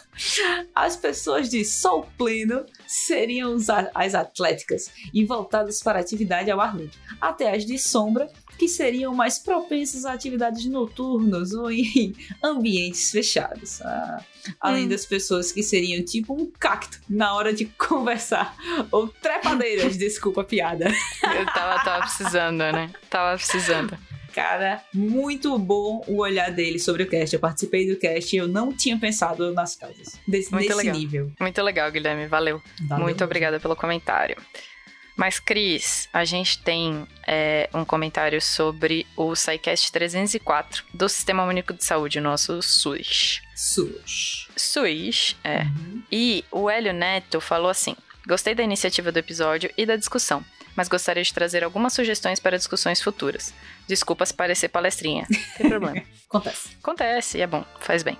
as 0.75 0.97
pessoas 0.97 1.51
de 1.51 1.65
sol 1.65 2.09
pleno 2.17 2.65
seriam 2.87 3.57
as 3.95 4.15
atléticas 4.15 4.91
e 5.13 5.25
voltadas 5.25 5.83
para 5.83 5.99
a 5.99 6.03
atividade 6.03 6.51
ao 6.51 6.61
ar 6.61 6.75
livre. 6.75 6.97
Até 7.21 7.55
as 7.55 7.67
de 7.67 7.79
sombra 7.79 8.31
que 8.63 8.69
seriam 8.69 9.13
mais 9.13 9.41
propensas 9.41 10.05
a 10.05 10.13
atividades 10.13 10.65
noturnas 10.67 11.53
ou 11.53 11.69
em 11.69 12.15
ambientes 12.41 13.11
fechados. 13.11 13.83
Ah, 13.83 14.25
além 14.61 14.85
hum. 14.85 14.89
das 14.89 15.05
pessoas 15.05 15.51
que 15.51 15.65
seriam 15.65 16.05
tipo 16.05 16.33
um 16.33 16.47
cacto 16.47 17.01
na 17.11 17.35
hora 17.35 17.53
de 17.53 17.65
conversar. 17.77 18.57
Ou 18.93 19.09
trepadeiras, 19.09 19.97
desculpa 19.99 20.43
a 20.43 20.45
piada. 20.45 20.87
Eu 21.25 21.45
tava, 21.47 21.83
tava 21.83 22.01
precisando, 22.03 22.59
né? 22.59 22.89
Tava 23.11 23.37
precisando. 23.37 23.99
Cara, 24.33 24.81
muito 24.95 25.59
bom 25.59 26.05
o 26.07 26.19
olhar 26.21 26.53
dele 26.53 26.79
sobre 26.79 27.03
o 27.03 27.09
cast. 27.09 27.35
Eu 27.35 27.41
participei 27.41 27.91
do 27.91 27.99
cast 27.99 28.35
e 28.35 28.39
eu 28.39 28.47
não 28.47 28.73
tinha 28.73 28.97
pensado 28.97 29.53
nas 29.53 29.75
causas. 29.75 30.21
Desse, 30.27 30.55
nesse 30.55 30.73
legal. 30.73 30.95
nível. 30.95 31.33
Muito 31.41 31.61
legal, 31.61 31.91
Guilherme. 31.91 32.29
Valeu. 32.29 32.63
Valeu 32.87 33.05
Muito 33.05 33.25
obrigada 33.25 33.59
pelo 33.59 33.75
comentário. 33.75 34.37
Mas, 35.17 35.39
Cris, 35.39 36.09
a 36.13 36.25
gente 36.25 36.59
tem 36.63 37.07
é, 37.27 37.69
um 37.75 37.85
comentário 37.85 38.41
sobre 38.41 39.07
o 39.17 39.35
SciCast 39.37 39.93
304 39.93 40.85
do 40.95 41.09
Sistema 41.09 41.45
Único 41.45 41.75
de 41.75 41.85
Saúde, 41.85 42.21
nosso 42.21 42.63
SUS. 42.63 43.43
SUS. 43.55 44.49
SUS, 44.57 45.37
é. 45.45 45.63
Uhum. 45.63 46.03
E 46.11 46.45
o 46.51 46.71
Hélio 46.71 46.93
Neto 46.93 47.41
falou 47.41 47.71
assim: 47.71 47.95
Gostei 48.27 48.55
da 48.55 48.63
iniciativa 48.63 49.11
do 49.11 49.19
episódio 49.19 49.71
e 49.77 49.85
da 49.85 49.97
discussão, 49.97 50.45
mas 50.77 50.89
gostaria 50.89 51.23
de 51.23 51.35
trazer 51.35 51.65
algumas 51.65 51.93
sugestões 51.93 52.39
para 52.39 52.57
discussões 52.57 53.03
futuras. 53.03 53.53
Desculpa 53.87 54.25
se 54.25 54.33
parecer 54.33 54.69
palestrinha. 54.69 55.27
Tem 55.59 55.69
problema. 55.69 56.03
Acontece. 56.29 56.77
Acontece, 56.81 57.39
e 57.39 57.41
é 57.43 57.47
bom, 57.47 57.65
faz 57.81 58.03
bem. 58.03 58.19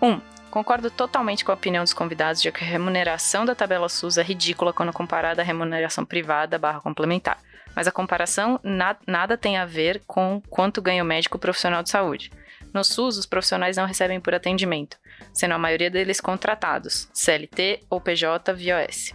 1. 0.00 0.08
Um, 0.08 0.20
concordo 0.54 0.88
totalmente 0.88 1.44
com 1.44 1.50
a 1.50 1.56
opinião 1.56 1.82
dos 1.82 1.92
convidados 1.92 2.40
de 2.40 2.52
que 2.52 2.62
a 2.62 2.66
remuneração 2.66 3.44
da 3.44 3.56
tabela 3.56 3.88
SUS 3.88 4.18
é 4.18 4.22
ridícula 4.22 4.72
quando 4.72 4.92
comparada 4.92 5.42
à 5.42 5.44
remuneração 5.44 6.04
privada 6.04 6.60
barra 6.60 6.80
complementar. 6.80 7.40
Mas 7.74 7.88
a 7.88 7.92
comparação 7.92 8.60
na, 8.62 8.96
nada 9.04 9.36
tem 9.36 9.56
a 9.56 9.66
ver 9.66 10.04
com 10.06 10.40
quanto 10.48 10.80
ganha 10.80 11.02
o 11.02 11.06
médico 11.06 11.40
profissional 11.40 11.82
de 11.82 11.90
saúde. 11.90 12.30
No 12.72 12.84
SUS, 12.84 13.18
os 13.18 13.26
profissionais 13.26 13.76
não 13.76 13.84
recebem 13.84 14.20
por 14.20 14.32
atendimento, 14.32 14.96
sendo 15.32 15.54
a 15.54 15.58
maioria 15.58 15.90
deles 15.90 16.20
contratados, 16.20 17.08
CLT 17.12 17.80
ou 17.90 18.00
PJ 18.00 18.52
via 18.52 18.86
OS, 18.88 19.12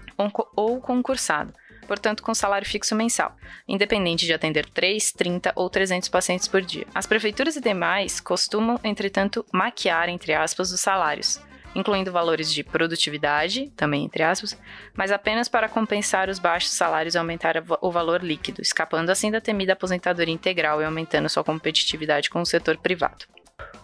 ou 0.58 0.82
concursado, 0.82 1.54
portanto 1.90 2.22
com 2.22 2.36
salário 2.36 2.68
fixo 2.68 2.96
mensal, 2.96 3.36
independente 3.68 4.28
de 4.28 4.34
atender 4.34 4.70
3, 4.70 5.12
30 5.12 5.54
ou 5.56 5.68
300 5.72 6.08
pacientes 6.08 6.48
por 6.48 6.62
dia. 6.62 6.86
As 6.94 7.08
prefeituras 7.08 7.56
e 7.56 7.62
demais 7.62 8.20
costumam, 8.20 8.80
entretanto, 8.84 9.44
maquiar, 9.52 10.08
entre 10.08 10.36
aspas, 10.36 10.72
os 10.72 10.80
salários, 10.80 11.42
incluindo 11.74 12.12
valores 12.12 12.54
de 12.54 12.64
produtividade, 12.64 13.72
também 13.76 14.06
entre 14.06 14.22
aspas, 14.22 14.56
mas 14.96 15.12
apenas 15.12 15.50
para 15.50 15.68
compensar 15.68 16.30
os 16.30 16.38
baixos 16.38 16.74
salários 16.74 17.16
e 17.16 17.18
aumentar 17.18 17.56
o 17.82 17.92
valor 17.92 18.24
líquido, 18.24 18.62
escapando 18.62 19.10
assim 19.10 19.32
da 19.32 19.42
temida 19.42 19.74
aposentadoria 19.74 20.34
integral 20.34 20.80
e 20.84 20.86
aumentando 20.86 21.28
sua 21.28 21.44
competitividade 21.44 22.30
com 22.30 22.40
o 22.40 22.46
setor 22.46 22.78
privado. 22.78 23.26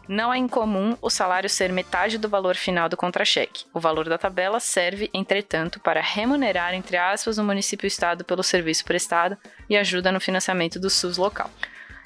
Não 0.08 0.32
é 0.32 0.38
incomum 0.38 0.96
o 1.02 1.10
salário 1.10 1.50
ser 1.50 1.72
metade 1.72 2.18
do 2.18 2.30
valor 2.30 2.56
final 2.56 2.88
do 2.88 2.96
contra-cheque. 2.96 3.66
O 3.74 3.80
valor 3.80 4.08
da 4.08 4.18
tabela 4.18 4.60
serve, 4.60 5.10
entretanto, 5.14 5.80
para 5.80 6.00
remunerar, 6.00 6.76
entre 6.76 6.96
aspas, 6.96 7.40
o 7.40 7.44
município 7.44 7.86
e 7.86 7.88
o 7.88 7.90
Estado 7.90 8.24
pelo 8.24 8.44
serviço 8.44 8.86
prestado 8.86 9.36
e 9.68 9.76
ajuda 9.76 10.12
no 10.12 10.22
financiamento 10.22 10.80
do 10.80 10.90
SUS 10.90 11.18
local. 11.18 11.50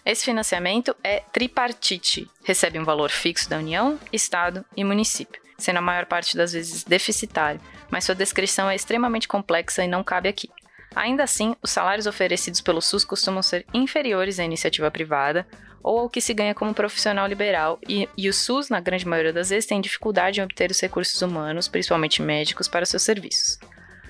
Esse 0.05 0.23
financiamento 0.23 0.95
é 1.03 1.21
tripartite, 1.33 2.29
recebe 2.43 2.79
um 2.79 2.85
valor 2.85 3.09
fixo 3.09 3.49
da 3.49 3.57
União, 3.57 3.99
Estado 4.13 4.63
e 4.75 4.83
município, 4.83 5.41
sendo 5.57 5.77
a 5.77 5.81
maior 5.81 6.05
parte 6.05 6.37
das 6.37 6.53
vezes 6.53 6.85
deficitário, 6.85 7.59
mas 7.91 8.05
sua 8.05 8.15
descrição 8.15 8.69
é 8.69 8.75
extremamente 8.75 9.27
complexa 9.27 9.83
e 9.83 9.87
não 9.87 10.03
cabe 10.03 10.29
aqui. 10.29 10.49
Ainda 10.95 11.23
assim, 11.23 11.55
os 11.61 11.69
salários 11.69 12.07
oferecidos 12.07 12.61
pelo 12.61 12.81
SUS 12.81 13.03
costumam 13.03 13.43
ser 13.43 13.65
inferiores 13.73 14.39
à 14.39 14.43
iniciativa 14.43 14.89
privada, 14.89 15.45
ou 15.83 15.99
ao 15.99 16.09
que 16.09 16.21
se 16.21 16.33
ganha 16.33 16.53
como 16.53 16.73
profissional 16.73 17.27
liberal, 17.27 17.79
e, 17.87 18.07
e, 18.17 18.29
o 18.29 18.33
SUS, 18.33 18.69
na 18.69 18.79
grande 18.79 19.07
maioria 19.07 19.33
das 19.33 19.49
vezes, 19.49 19.65
tem 19.65 19.81
dificuldade 19.81 20.39
em 20.39 20.43
obter 20.43 20.71
os 20.71 20.79
recursos 20.79 21.21
humanos, 21.21 21.67
principalmente 21.67 22.21
médicos, 22.21 22.67
para 22.67 22.85
seus 22.85 23.03
serviços. 23.03 23.59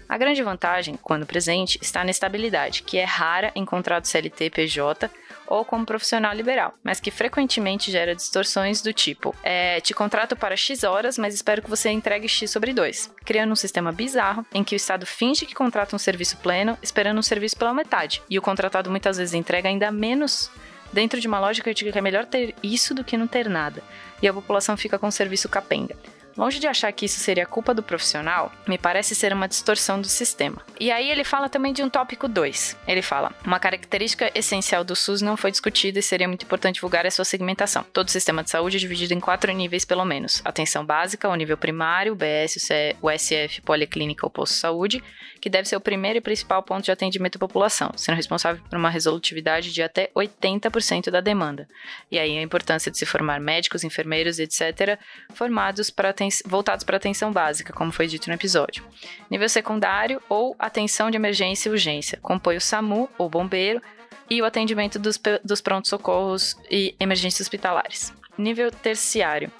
A 0.10 0.18
grande 0.18 0.42
vantagem, 0.42 0.98
quando 1.00 1.24
presente, 1.24 1.78
está 1.80 2.04
na 2.04 2.10
estabilidade, 2.10 2.82
que 2.82 2.98
é 2.98 3.04
rara 3.04 3.52
em 3.54 3.64
contrato 3.64 4.08
CLT 4.08 4.50
PJ 4.50 5.08
ou 5.46 5.64
como 5.64 5.86
profissional 5.86 6.34
liberal, 6.34 6.74
mas 6.84 7.00
que 7.00 7.12
frequentemente 7.12 7.92
gera 7.92 8.16
distorções 8.16 8.82
do 8.82 8.92
tipo: 8.92 9.36
é, 9.44 9.80
te 9.82 9.94
contrato 9.94 10.36
para 10.36 10.58
X 10.58 10.84
horas, 10.84 11.16
mas 11.20 11.36
espero 11.36 11.62
que 11.62 11.70
você 11.70 11.92
entregue 11.92 12.28
X 12.28 12.50
sobre 12.50 12.74
2, 12.74 13.14
criando 13.24 13.52
um 13.52 13.56
sistema 13.56 13.92
bizarro 13.92 14.44
em 14.52 14.64
que 14.64 14.74
o 14.74 14.78
Estado 14.78 15.06
finge 15.06 15.46
que 15.46 15.54
contrata 15.54 15.96
um 15.96 16.00
serviço 16.00 16.38
pleno, 16.38 16.76
esperando 16.82 17.20
um 17.20 17.24
serviço 17.24 17.56
pela 17.56 17.74
metade, 17.74 18.24
e 18.28 18.40
o 18.40 18.42
contratado 18.42 18.90
muitas 18.90 19.18
vezes 19.18 19.36
entrega 19.36 19.70
ainda 19.70 19.92
menos 19.92 20.50
dentro 20.91 21.19
de 21.19 21.27
uma 21.27 21.39
lógica 21.39 21.74
de 21.74 21.91
que 21.91 21.98
é 21.98 22.01
melhor 22.01 22.25
ter 22.25 22.55
isso 22.62 22.93
do 22.93 23.03
que 23.03 23.17
não 23.17 23.27
ter 23.27 23.50
nada, 23.50 23.81
e 24.22 24.27
a 24.27 24.34
população 24.34 24.75
fica 24.77 25.00
com 25.00 25.08
o 25.08 25.12
serviço 25.12 25.50
capenga. 25.50 25.96
Longe 26.39 26.58
de 26.58 26.67
achar 26.67 26.89
que 26.93 27.05
isso 27.05 27.19
seria 27.19 27.46
culpa 27.46 27.74
do 27.74 27.84
profissional, 27.84 28.50
me 28.65 28.77
parece 28.77 29.13
ser 29.13 29.34
uma 29.34 29.46
distorção 29.46 30.00
do 30.00 30.08
sistema. 30.08 30.62
E 30.79 30.89
aí 30.89 31.12
ele 31.12 31.25
fala 31.25 31.50
também 31.50 31.74
de 31.74 31.84
um 31.84 31.89
tópico 31.89 32.29
2. 32.29 32.77
Ele 32.88 33.01
fala: 33.01 33.34
uma 33.46 33.60
característica 33.60 34.31
essencial 34.34 34.86
do 34.86 34.96
SUS 34.96 35.22
não 35.22 35.36
foi 35.36 35.51
discutida 35.51 36.00
e 36.00 36.01
seria 36.01 36.29
muito 36.29 36.43
importante 36.43 36.75
divulgar 36.75 37.05
a 37.05 37.12
sua 37.12 37.25
segmentação. 37.25 37.86
Todo 37.91 38.10
sistema 38.10 38.41
de 38.41 38.51
saúde 38.51 38.77
é 38.77 38.79
dividido 38.79 39.13
em 39.13 39.19
quatro 39.19 39.51
níveis, 39.51 39.84
pelo 39.84 40.05
menos: 40.05 40.41
atenção 40.46 40.86
básica, 40.86 41.27
o 41.27 41.36
nível 41.36 41.58
primário, 41.58 42.13
o 42.13 42.15
BS, 42.15 42.69
o 43.01 43.12
SF, 43.12 43.62
policlínica 43.63 44.25
ou 44.25 44.29
posto-saúde, 44.29 45.03
que 45.39 45.50
deve 45.50 45.67
ser 45.67 45.75
o 45.75 45.81
primeiro 45.81 46.17
e 46.17 46.22
principal 46.22 46.62
ponto 46.62 46.84
de 46.84 46.91
atendimento 46.91 47.38
à 47.38 47.39
população, 47.39 47.91
sendo 47.96 48.15
responsável 48.15 48.62
por 48.69 48.77
uma 48.77 48.89
resolutividade 48.89 49.74
de 49.74 49.81
até 49.81 50.10
80% 50.15 51.10
da 51.10 51.22
demanda. 51.22 51.67
E 52.12 52.19
aí 52.19 52.38
a 52.38 52.41
importância 52.41 52.91
de 52.91 52.98
se 52.98 53.05
formar 53.05 53.39
médicos, 53.39 53.84
enfermeiros, 53.84 54.39
etc., 54.39 55.00
formados 55.34 55.89
para 55.89 56.13
voltados 56.46 56.84
para 56.84 56.98
atenção 56.98 57.31
básica, 57.31 57.74
como 57.74 57.91
foi 57.91 58.08
dito 58.08 58.27
no 58.27 58.34
episódio. 58.34 58.84
Nível 59.29 59.50
secundário 59.50 60.22
ou 60.27 60.55
atenção 60.60 61.10
de 61.10 61.17
emergência 61.17 61.69
e 61.69 61.72
urgência, 61.72 62.19
compõe 62.22 62.58
o 62.58 62.62
SAMU 62.62 63.10
ou 63.17 63.29
bombeiro 63.29 63.81
e 64.29 64.41
o 64.41 64.46
atendimento 64.46 65.00
dos, 65.00 65.19
dos 65.43 65.62
prontos-socorros 65.62 66.55
e 66.69 66.96
emergências 67.00 67.41
hospitalares. 67.41 68.13
Nível 68.38 68.72
terciário, 68.72 69.51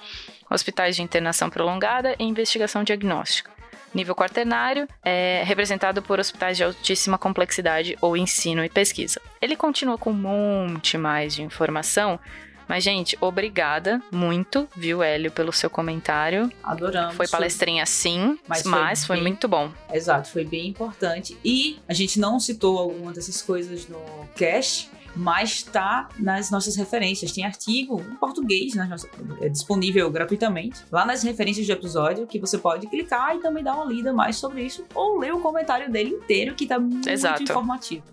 hospitais 0.50 0.96
de 0.96 1.02
internação 1.02 1.50
prolongada 1.50 2.16
e 2.20 2.24
investigação 2.24 2.84
diagnóstica. 2.84 3.59
Nível 3.94 4.16
quaternário 4.16 4.88
é 5.04 5.44
representado 5.46 6.02
por 6.02 6.20
hospitais 6.20 6.58
de 6.58 6.64
altíssima 6.64 7.18
complexidade 7.18 7.98
ou 8.02 8.16
ensino 8.16 8.64
e 8.64 8.70
pesquisa. 8.70 9.22
Ele 9.42 9.56
continua 9.56 9.98
com 9.98 10.12
um 10.12 10.14
monte 10.14 10.98
mais 10.98 11.36
de 11.36 11.42
informação, 11.42 12.20
mas, 12.70 12.84
gente, 12.84 13.18
obrigada 13.20 14.00
muito, 14.12 14.70
viu, 14.76 15.02
Hélio, 15.02 15.32
pelo 15.32 15.52
seu 15.52 15.72
comentário. 15.72 16.52
Adoramos. 16.62 17.16
Foi 17.16 17.28
palestrinha 17.28 17.84
sim, 17.84 18.38
mas, 18.48 18.64
mas 18.64 19.06
foi, 19.06 19.16
bem... 19.16 19.24
foi, 19.24 19.32
muito 19.32 19.48
bom. 19.48 19.72
Exato, 19.92 20.30
foi 20.30 20.46
bem 20.46 20.68
importante. 20.68 21.36
E 21.44 21.80
a 21.88 21.96
gente 21.96 22.20
não 22.20 22.40
citou 22.40 22.78
alguma 22.78 23.12
dessas 23.12 23.42
coisas 23.42 23.88
no 23.88 24.00
cast, 24.36 24.88
mas 25.16 25.52
está 25.52 26.10
nas 26.18 26.52
nossas 26.52 26.76
referências. 26.76 27.32
Tem 27.32 27.46
artigo 27.46 28.02
em 28.02 28.16
português 28.16 28.74
é 29.42 29.50
disponível 29.50 30.10
gratuitamente 30.10 30.84
lá 30.92 31.06
nas 31.06 31.24
referências 31.24 31.66
do 31.66 31.74
episódio 31.74 32.28
que 32.28 32.40
você 32.40 32.58
pode 32.58 32.88
clicar 32.88 33.36
e 33.36 33.40
também 33.40 33.64
dar 33.64 33.76
uma 33.76 33.86
lida 33.86 34.14
mais 34.14 34.38
sobre 34.38 34.64
isso 34.64 34.86
ou 34.94 35.20
ler 35.20 35.34
o 35.34 35.40
comentário 35.40 35.92
dele 35.92 36.12
inteiro 36.12 36.56
que 36.56 36.64
está 36.64 36.80
muito 36.80 37.10
Exato. 37.10 37.44
informativo. 37.44 38.04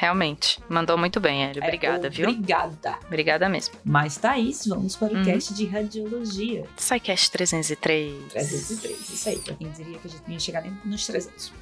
Realmente. 0.00 0.58
Mandou 0.66 0.96
muito 0.96 1.20
bem, 1.20 1.44
Hélio. 1.44 1.62
Obrigada, 1.62 2.06
é, 2.06 2.10
viu? 2.10 2.30
Obrigada. 2.30 2.98
Obrigada 3.06 3.48
mesmo. 3.50 3.74
Mas, 3.84 4.16
Thaís, 4.16 4.66
vamos 4.66 4.96
para 4.96 5.12
o 5.12 5.16
uhum. 5.16 5.24
cast 5.24 5.52
de 5.52 5.66
radiologia. 5.66 6.64
SciCast 6.78 7.30
303. 7.30 8.32
303, 8.32 9.10
isso 9.10 9.28
aí. 9.28 9.38
Pra 9.40 9.54
quem 9.54 9.70
diria 9.70 9.98
que 9.98 10.08
a 10.08 10.10
gente 10.10 10.22
ia 10.26 10.38
chegar 10.38 10.64
nos 10.86 11.06
300. 11.06 11.52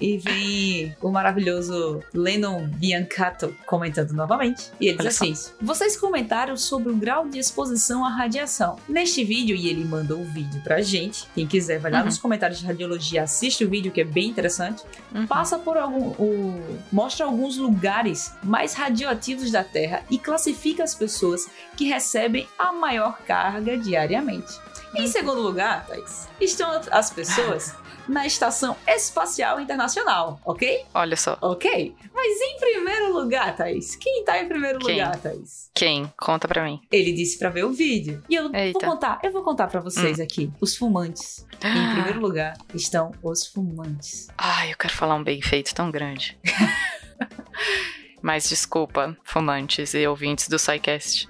e 0.00 0.18
vem 0.18 0.96
o 1.00 1.10
maravilhoso 1.10 2.02
Lennon 2.12 2.66
Biancato 2.66 3.54
comentando 3.66 4.12
novamente. 4.12 4.70
E 4.80 4.88
ele 4.88 4.98
diz 4.98 5.06
assim: 5.06 5.34
Vocês 5.60 5.96
comentaram 5.96 6.56
sobre 6.56 6.90
o 6.92 6.96
grau 6.96 7.28
de 7.28 7.38
exposição 7.38 8.04
à 8.04 8.10
radiação. 8.10 8.78
Neste 8.88 9.24
vídeo, 9.24 9.56
e 9.56 9.68
ele 9.68 9.84
mandou 9.84 10.18
o 10.18 10.22
um 10.22 10.32
vídeo 10.32 10.60
pra 10.62 10.80
gente. 10.80 11.26
Quem 11.34 11.46
quiser, 11.46 11.78
vai 11.78 11.90
lá 11.90 12.00
uhum. 12.00 12.06
nos 12.06 12.18
comentários 12.18 12.58
de 12.58 12.66
radiologia, 12.66 13.22
assiste 13.22 13.64
o 13.64 13.70
vídeo 13.70 13.92
que 13.92 14.00
é 14.00 14.04
bem 14.04 14.28
interessante. 14.28 14.82
Uhum. 15.14 15.26
Passa 15.26 15.58
por 15.58 15.76
algum. 15.76 16.08
O, 16.22 16.78
mostra 16.92 17.26
alguns 17.26 17.56
lugares 17.56 18.34
mais 18.42 18.74
radioativos 18.74 19.50
da 19.50 19.64
Terra 19.64 20.02
e 20.10 20.18
classifica 20.18 20.84
as 20.84 20.94
pessoas 20.94 21.48
que 21.76 21.84
recebem 21.84 22.48
a 22.58 22.72
maior 22.72 23.18
carga 23.26 23.76
diariamente. 23.76 24.58
Em 24.94 25.02
uhum. 25.02 25.06
segundo 25.06 25.40
lugar, 25.42 25.86
Thaís, 25.86 26.28
estão 26.40 26.80
as 26.90 27.10
pessoas 27.10 27.74
na 28.08 28.26
Estação 28.26 28.76
Espacial 28.86 29.60
Internacional, 29.60 30.40
ok? 30.44 30.84
Olha 30.94 31.16
só. 31.16 31.38
Ok? 31.40 31.94
Mas 32.14 32.40
em 32.40 32.58
primeiro 32.58 33.12
lugar, 33.12 33.54
Thaís, 33.56 33.96
quem 33.96 34.24
tá 34.24 34.40
em 34.40 34.48
primeiro 34.48 34.78
quem? 34.78 34.96
lugar, 34.96 35.18
Thaís? 35.18 35.70
Quem? 35.74 36.12
Conta 36.16 36.48
pra 36.48 36.64
mim. 36.64 36.80
Ele 36.90 37.12
disse 37.12 37.38
pra 37.38 37.50
ver 37.50 37.64
o 37.64 37.72
vídeo. 37.72 38.22
E 38.28 38.34
eu 38.34 38.52
Eita. 38.54 38.78
vou 38.78 38.90
contar, 38.92 39.20
eu 39.22 39.32
vou 39.32 39.42
contar 39.42 39.66
pra 39.66 39.80
vocês 39.80 40.18
hum. 40.18 40.22
aqui. 40.22 40.50
Os 40.60 40.76
fumantes. 40.76 41.46
Em 41.62 41.92
primeiro 41.94 42.20
lugar 42.20 42.56
estão 42.74 43.12
os 43.22 43.46
fumantes. 43.46 44.28
Ai, 44.36 44.72
eu 44.72 44.76
quero 44.76 44.92
falar 44.94 45.14
um 45.14 45.24
bem 45.24 45.40
feito 45.42 45.74
tão 45.74 45.90
grande. 45.90 46.38
Mas 48.22 48.48
desculpa, 48.48 49.16
fumantes 49.22 49.94
e 49.94 50.06
ouvintes 50.06 50.48
do 50.48 50.58
SciCast. 50.58 51.28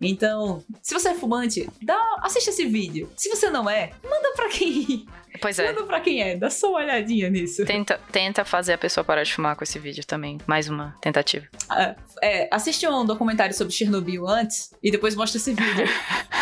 Então, 0.00 0.62
se 0.82 0.94
você 0.94 1.10
é 1.10 1.14
fumante, 1.14 1.68
dá, 1.82 1.98
assiste 2.22 2.48
esse 2.48 2.66
vídeo. 2.66 3.10
Se 3.16 3.28
você 3.28 3.50
não 3.50 3.68
é, 3.68 3.92
manda 4.02 4.32
pra 4.34 4.48
quem. 4.48 5.06
Pois 5.38 5.58
é. 5.58 5.66
Manda 5.66 5.82
pra 5.82 6.00
quem 6.00 6.22
é, 6.22 6.34
dá 6.34 6.48
só 6.48 6.70
uma 6.70 6.78
olhadinha 6.78 7.28
nisso. 7.28 7.62
Tenta, 7.66 8.00
tenta 8.10 8.42
fazer 8.42 8.72
a 8.72 8.78
pessoa 8.78 9.04
parar 9.04 9.22
de 9.22 9.34
fumar 9.34 9.54
com 9.54 9.64
esse 9.64 9.78
vídeo 9.78 10.02
também. 10.02 10.38
Mais 10.46 10.66
uma 10.66 10.96
tentativa. 10.98 11.46
Ah, 11.68 11.94
é, 12.22 12.48
assiste 12.50 12.88
um 12.88 13.04
documentário 13.04 13.54
sobre 13.54 13.74
Chernobyl 13.74 14.26
antes 14.26 14.72
e 14.82 14.90
depois 14.90 15.14
mostra 15.14 15.36
esse 15.36 15.52
vídeo. 15.52 15.86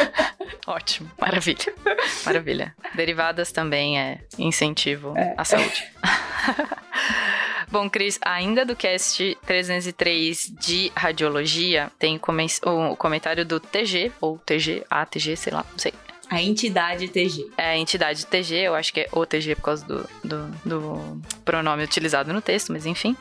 Ótimo, 0.65 1.11
maravilha. 1.21 1.75
Maravilha. 2.25 2.75
Derivadas 2.95 3.51
também 3.51 3.99
é 3.99 4.21
incentivo 4.39 5.13
é. 5.17 5.35
à 5.37 5.45
saúde. 5.45 5.91
Bom, 7.75 7.91
Cris, 7.91 8.21
ainda 8.23 8.65
do 8.65 8.77
cast 8.77 9.37
303 9.45 10.55
de 10.61 10.93
radiologia, 10.95 11.91
tem 11.99 12.21
o 12.63 12.95
comentário 12.95 13.45
do 13.45 13.59
TG, 13.59 14.13
ou 14.21 14.39
TG, 14.39 14.85
ATG, 14.89 15.35
sei 15.35 15.53
lá, 15.53 15.67
não 15.69 15.79
sei. 15.81 15.93
A 16.31 16.41
entidade 16.41 17.09
TG. 17.09 17.51
É 17.59 17.71
a 17.71 17.77
entidade 17.77 18.27
TG, 18.27 18.55
eu 18.59 18.77
acho 18.77 18.93
que 18.93 19.01
é 19.01 19.09
o 19.11 19.27
TG 19.27 19.57
por 19.57 19.63
causa 19.63 19.85
do, 19.87 20.09
do, 20.23 20.47
do 20.65 21.21
pronome 21.45 21.83
utilizado 21.83 22.33
no 22.33 22.41
texto, 22.41 22.71
mas 22.71 22.87
enfim. 22.87 23.17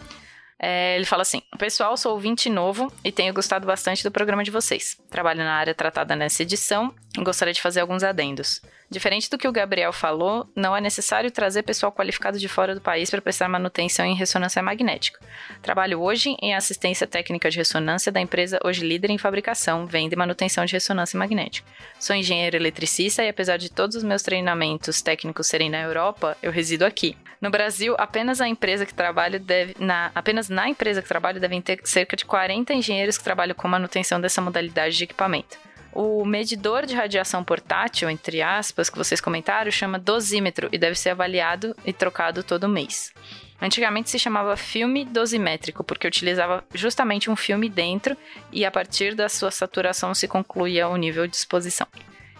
É, 0.59 0.97
ele 0.97 1.05
fala 1.05 1.23
assim: 1.23 1.41
Pessoal, 1.57 1.97
sou 1.97 2.11
ouvinte 2.13 2.47
novo 2.47 2.93
e 3.03 3.11
tenho 3.11 3.33
gostado 3.33 3.65
bastante 3.65 4.03
do 4.03 4.11
programa 4.11 4.43
de 4.43 4.51
vocês. 4.51 4.95
Trabalho 5.09 5.39
na 5.39 5.55
área 5.55 5.73
tratada 5.73 6.15
nessa 6.15 6.43
edição 6.43 6.93
e 7.17 7.23
gostaria 7.23 7.55
de 7.55 7.61
fazer 7.61 7.79
alguns 7.79 8.03
adendos. 8.03 8.61
Diferente 8.93 9.27
do 9.27 9.39
que 9.39 9.47
o 9.47 9.51
Gabriel 9.51 9.91
falou, 9.91 10.47
não 10.55 10.77
é 10.77 10.79
necessário 10.79 11.31
trazer 11.31 11.63
pessoal 11.63 11.91
qualificado 11.91 12.37
de 12.37 12.47
fora 12.47 12.75
do 12.75 12.79
país 12.79 13.09
para 13.09 13.23
prestar 13.23 13.49
manutenção 13.49 14.05
em 14.05 14.13
ressonância 14.13 14.61
magnética. 14.61 15.19
Trabalho 15.63 15.99
hoje 15.99 16.37
em 16.39 16.53
assistência 16.53 17.07
técnica 17.07 17.49
de 17.49 17.57
ressonância 17.57 18.11
da 18.11 18.21
empresa 18.21 18.59
hoje 18.63 18.85
líder 18.85 19.09
em 19.09 19.17
fabricação, 19.17 19.87
venda 19.87 20.13
e 20.13 20.17
manutenção 20.17 20.63
de 20.63 20.73
ressonância 20.73 21.17
magnética. 21.17 21.67
Sou 21.99 22.15
engenheiro 22.15 22.55
eletricista 22.55 23.23
e 23.23 23.29
apesar 23.29 23.57
de 23.57 23.71
todos 23.71 23.95
os 23.95 24.03
meus 24.03 24.21
treinamentos 24.21 25.01
técnicos 25.01 25.47
serem 25.47 25.71
na 25.71 25.81
Europa, 25.81 26.37
eu 26.43 26.51
resido 26.51 26.85
aqui. 26.85 27.17
No 27.41 27.49
Brasil, 27.49 27.95
apenas 27.97 28.39
a 28.41 28.47
empresa 28.47 28.85
que 28.85 28.93
trabalho 28.93 29.39
deve 29.39 29.75
na 29.79 30.11
apenas 30.13 30.49
na 30.49 30.69
empresa 30.69 31.01
que 31.01 31.07
trabalho 31.07 31.39
devem 31.39 31.63
ter 31.63 31.79
cerca 31.83 32.15
de 32.15 32.25
40 32.25 32.71
engenheiros 32.75 33.17
que 33.17 33.23
trabalham 33.23 33.55
com 33.55 33.67
manutenção 33.67 34.21
dessa 34.21 34.39
modalidade 34.39 34.95
de 34.95 35.03
equipamento. 35.05 35.57
O 35.95 36.25
medidor 36.25 36.85
de 36.87 36.95
radiação 36.95 37.43
portátil, 37.43 38.09
entre 38.09 38.41
aspas, 38.41 38.89
que 38.89 38.97
vocês 38.97 39.21
comentaram, 39.21 39.69
chama 39.69 39.99
dosímetro 39.99 40.67
e 40.71 40.77
deve 40.77 40.95
ser 40.95 41.11
avaliado 41.11 41.75
e 41.85 41.93
trocado 41.93 42.43
todo 42.43 42.67
mês. 42.67 43.13
Antigamente 43.61 44.09
se 44.09 44.17
chamava 44.17 44.57
filme 44.57 45.05
dosimétrico, 45.05 45.83
porque 45.83 46.07
utilizava 46.07 46.63
justamente 46.73 47.29
um 47.29 47.35
filme 47.35 47.69
dentro 47.69 48.17
e 48.51 48.65
a 48.65 48.71
partir 48.71 49.13
da 49.13 49.29
sua 49.29 49.51
saturação 49.51 50.13
se 50.13 50.27
concluía 50.27 50.87
o 50.87 50.97
nível 50.97 51.27
de 51.27 51.35
exposição. 51.35 51.87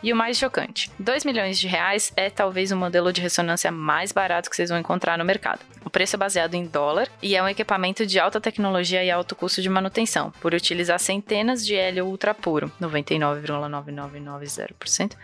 E 0.03 0.11
o 0.11 0.15
mais 0.15 0.37
chocante: 0.37 0.91
2 0.99 1.23
milhões 1.23 1.57
de 1.57 1.65
reais 1.65 2.11
é 2.17 2.29
talvez 2.29 2.73
o 2.73 2.75
modelo 2.75 3.13
de 3.13 3.21
ressonância 3.21 3.71
mais 3.71 4.11
barato 4.11 4.49
que 4.49 4.55
vocês 4.55 4.69
vão 4.69 4.77
encontrar 4.77 5.17
no 5.17 5.23
mercado. 5.23 5.61
O 5.85 5.89
preço 5.89 6.17
é 6.17 6.19
baseado 6.19 6.55
em 6.55 6.65
dólar 6.65 7.07
e 7.21 7.37
é 7.37 7.41
um 7.41 7.47
equipamento 7.47 8.05
de 8.05 8.19
alta 8.19 8.41
tecnologia 8.41 9.01
e 9.01 9.09
alto 9.09 9.33
custo 9.33 9.61
de 9.61 9.69
manutenção, 9.69 10.31
por 10.41 10.53
utilizar 10.53 10.99
centenas 10.99 11.65
de 11.65 11.75
hélio 11.75 12.05
ultra 12.05 12.33
puro, 12.33 12.69
99,9990% 12.81 15.15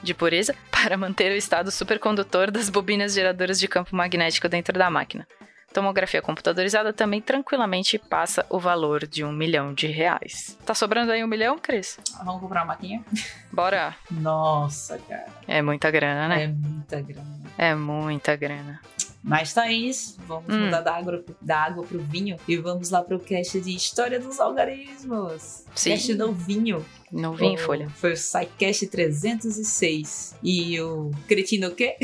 de 0.00 0.14
pureza, 0.14 0.54
para 0.70 0.96
manter 0.96 1.32
o 1.32 1.36
estado 1.36 1.72
supercondutor 1.72 2.52
das 2.52 2.70
bobinas 2.70 3.14
geradoras 3.14 3.58
de 3.58 3.66
campo 3.66 3.96
magnético 3.96 4.48
dentro 4.48 4.78
da 4.78 4.88
máquina. 4.88 5.26
Tomografia 5.72 6.20
computadorizada 6.20 6.92
também 6.92 7.20
tranquilamente 7.20 7.96
passa 7.96 8.44
o 8.48 8.58
valor 8.58 9.06
de 9.06 9.22
um 9.22 9.32
milhão 9.32 9.72
de 9.72 9.86
reais. 9.86 10.58
Tá 10.66 10.74
sobrando 10.74 11.12
aí 11.12 11.22
um 11.22 11.28
milhão, 11.28 11.58
Cris? 11.58 11.98
Vamos 12.24 12.40
comprar 12.40 12.60
uma 12.62 12.74
maquinha? 12.74 13.04
Bora! 13.52 13.94
Nossa, 14.10 14.98
cara. 14.98 15.26
É 15.46 15.62
muita 15.62 15.90
grana, 15.90 16.28
né? 16.28 16.44
É 16.44 16.48
muita 16.48 17.00
grana. 17.00 17.40
É 17.56 17.74
muita 17.74 18.36
grana. 18.36 18.80
Mas 19.22 19.52
Thaís, 19.52 20.16
vamos 20.26 20.52
hum. 20.52 20.64
mudar 20.64 20.80
da 20.80 20.96
água, 20.96 21.24
da 21.40 21.58
água 21.58 21.84
pro 21.84 22.00
vinho 22.00 22.36
e 22.48 22.56
vamos 22.56 22.90
lá 22.90 23.02
pro 23.02 23.20
cast 23.20 23.60
de 23.60 23.74
História 23.74 24.18
dos 24.18 24.40
Algarismos. 24.40 25.64
Sim. 25.74 25.90
Cast 25.90 26.14
novinho. 26.14 26.84
Novinho, 27.12 27.54
o, 27.54 27.58
Folha. 27.58 27.88
Foi 27.90 28.12
o 28.12 28.16
SciCast 28.16 28.86
306. 28.86 30.36
E 30.42 30.80
o 30.80 31.10
cretino 31.28 31.68
o 31.68 31.74
quê? 31.74 31.96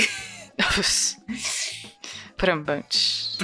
Prambante. 2.37 3.37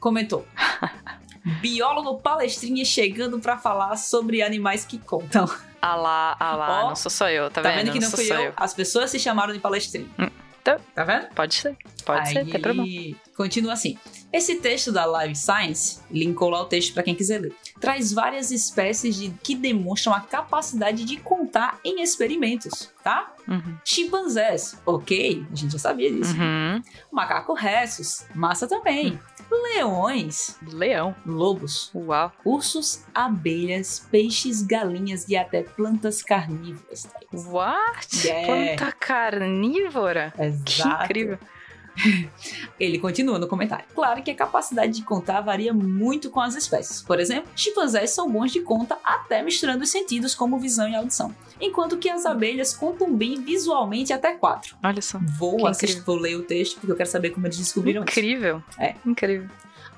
Comentou. 0.00 0.46
Biólogo 1.60 2.20
palestrinha 2.20 2.84
chegando 2.84 3.38
para 3.38 3.56
falar 3.56 3.96
sobre 3.96 4.42
animais 4.42 4.84
que 4.84 4.98
contam. 4.98 5.48
Ah 5.80 5.94
lá, 5.94 6.36
ah 6.40 6.56
lá, 6.56 6.84
oh, 6.84 6.88
não 6.88 6.96
sou 6.96 7.10
só 7.10 7.30
eu, 7.30 7.48
tá, 7.48 7.62
tá 7.62 7.70
vendo? 7.70 7.84
vendo 7.84 7.92
que 7.92 8.00
não, 8.00 8.10
não 8.10 8.16
fui 8.16 8.32
eu? 8.32 8.40
eu? 8.40 8.52
As 8.56 8.74
pessoas 8.74 9.10
se 9.10 9.20
chamaram 9.20 9.52
de 9.52 9.60
palestrinha. 9.60 10.08
Hum. 10.18 10.28
Tá, 10.64 10.80
tá 10.92 11.04
vendo? 11.04 11.28
Pode 11.28 11.54
ser, 11.54 11.76
pode 12.04 12.26
Aí, 12.26 12.32
ser, 12.32 12.44
tem 12.44 12.60
problema. 12.60 12.84
Continua 13.36 13.74
assim. 13.74 13.96
Esse 14.36 14.56
texto 14.56 14.92
da 14.92 15.06
Live 15.06 15.34
Science, 15.34 15.98
linkou 16.10 16.50
lá 16.50 16.60
o 16.60 16.66
texto 16.66 16.92
para 16.92 17.02
quem 17.02 17.14
quiser 17.14 17.40
ler, 17.40 17.54
traz 17.80 18.12
várias 18.12 18.50
espécies 18.50 19.16
de, 19.16 19.30
que 19.42 19.54
demonstram 19.54 20.12
a 20.12 20.20
capacidade 20.20 21.06
de 21.06 21.16
contar 21.16 21.80
em 21.82 22.02
experimentos, 22.02 22.92
tá? 23.02 23.32
Uhum. 23.48 23.78
Chimpanzés, 23.82 24.78
ok, 24.84 25.42
a 25.50 25.54
gente 25.54 25.72
já 25.72 25.78
sabia 25.78 26.12
disso. 26.12 26.34
Uhum. 26.34 26.82
Macaco 27.10 27.54
restos, 27.54 28.26
massa 28.34 28.68
também. 28.68 29.12
Uhum 29.12 29.36
leões, 29.48 30.56
leão, 30.66 31.14
lobos, 31.24 31.92
uau, 31.94 32.32
ursos, 32.44 33.04
abelhas, 33.14 34.04
peixes, 34.10 34.60
galinhas 34.60 35.28
e 35.28 35.36
até 35.36 35.62
plantas 35.62 36.20
carnívoras. 36.20 37.08
What? 37.32 38.26
Yeah. 38.26 38.46
Planta 38.76 38.92
carnívora? 38.92 40.34
Exato. 40.36 40.64
Que 40.66 41.04
incrível. 41.04 41.38
Ele 42.78 42.98
continua 42.98 43.38
no 43.38 43.46
comentário. 43.46 43.84
Claro 43.94 44.22
que 44.22 44.30
a 44.30 44.34
capacidade 44.34 44.92
de 44.92 45.02
contar 45.02 45.40
varia 45.40 45.72
muito 45.72 46.30
com 46.30 46.40
as 46.40 46.54
espécies. 46.54 47.02
Por 47.02 47.20
exemplo, 47.20 47.50
chimpanzés 47.54 48.10
são 48.10 48.30
bons 48.30 48.52
de 48.52 48.60
conta 48.60 48.98
até 49.04 49.42
misturando 49.42 49.84
os 49.84 49.90
sentidos 49.90 50.34
como 50.34 50.58
visão 50.58 50.88
e 50.88 50.94
audição. 50.94 51.34
Enquanto 51.60 51.96
que 51.96 52.08
as 52.08 52.26
abelhas 52.26 52.74
contam 52.74 53.14
bem 53.14 53.40
visualmente 53.42 54.12
até 54.12 54.34
quatro. 54.34 54.76
Olha 54.82 55.02
só. 55.02 55.18
Vou 55.38 55.66
assistir, 55.66 56.02
vou 56.02 56.16
ler 56.16 56.36
o 56.36 56.42
texto 56.42 56.74
porque 56.76 56.92
eu 56.92 56.96
quero 56.96 57.08
saber 57.08 57.30
como 57.30 57.46
eles 57.46 57.56
descobriram 57.56 58.02
Incrível. 58.02 58.62
isso. 58.68 58.80
É. 58.80 58.94
Incrível. 59.04 59.48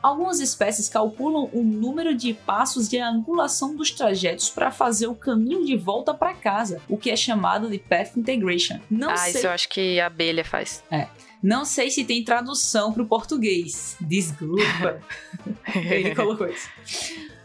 Algumas 0.03 0.41
espécies 0.41 0.89
calculam 0.89 1.51
o 1.53 1.63
número 1.63 2.15
de 2.15 2.33
passos 2.33 2.89
de 2.89 2.99
angulação 2.99 3.75
dos 3.75 3.91
trajetos 3.91 4.49
para 4.49 4.71
fazer 4.71 5.07
o 5.07 5.15
caminho 5.15 5.65
de 5.65 5.77
volta 5.77 6.15
para 6.15 6.35
casa, 6.35 6.81
o 6.89 6.97
que 6.97 7.11
é 7.11 7.17
chamado 7.17 7.69
de 7.69 7.79
path 7.79 8.17
integration. 8.17 8.79
Não 8.91 9.11
ah, 9.11 9.17
sei... 9.17 9.33
isso 9.33 9.47
eu 9.47 9.51
acho 9.51 9.69
que 9.69 9.99
a 10.01 10.07
abelha 10.07 10.45
faz. 10.45 10.83
É. 10.91 11.09
Não 11.43 11.65
sei 11.65 11.91
se 11.91 12.05
tem 12.05 12.25
tradução 12.25 12.93
para 12.93 13.03
o 13.03 13.07
português. 13.07 13.97
Desculpa. 14.01 15.01
Ele 15.75 16.15
colocou 16.15 16.49
isso. 16.49 16.69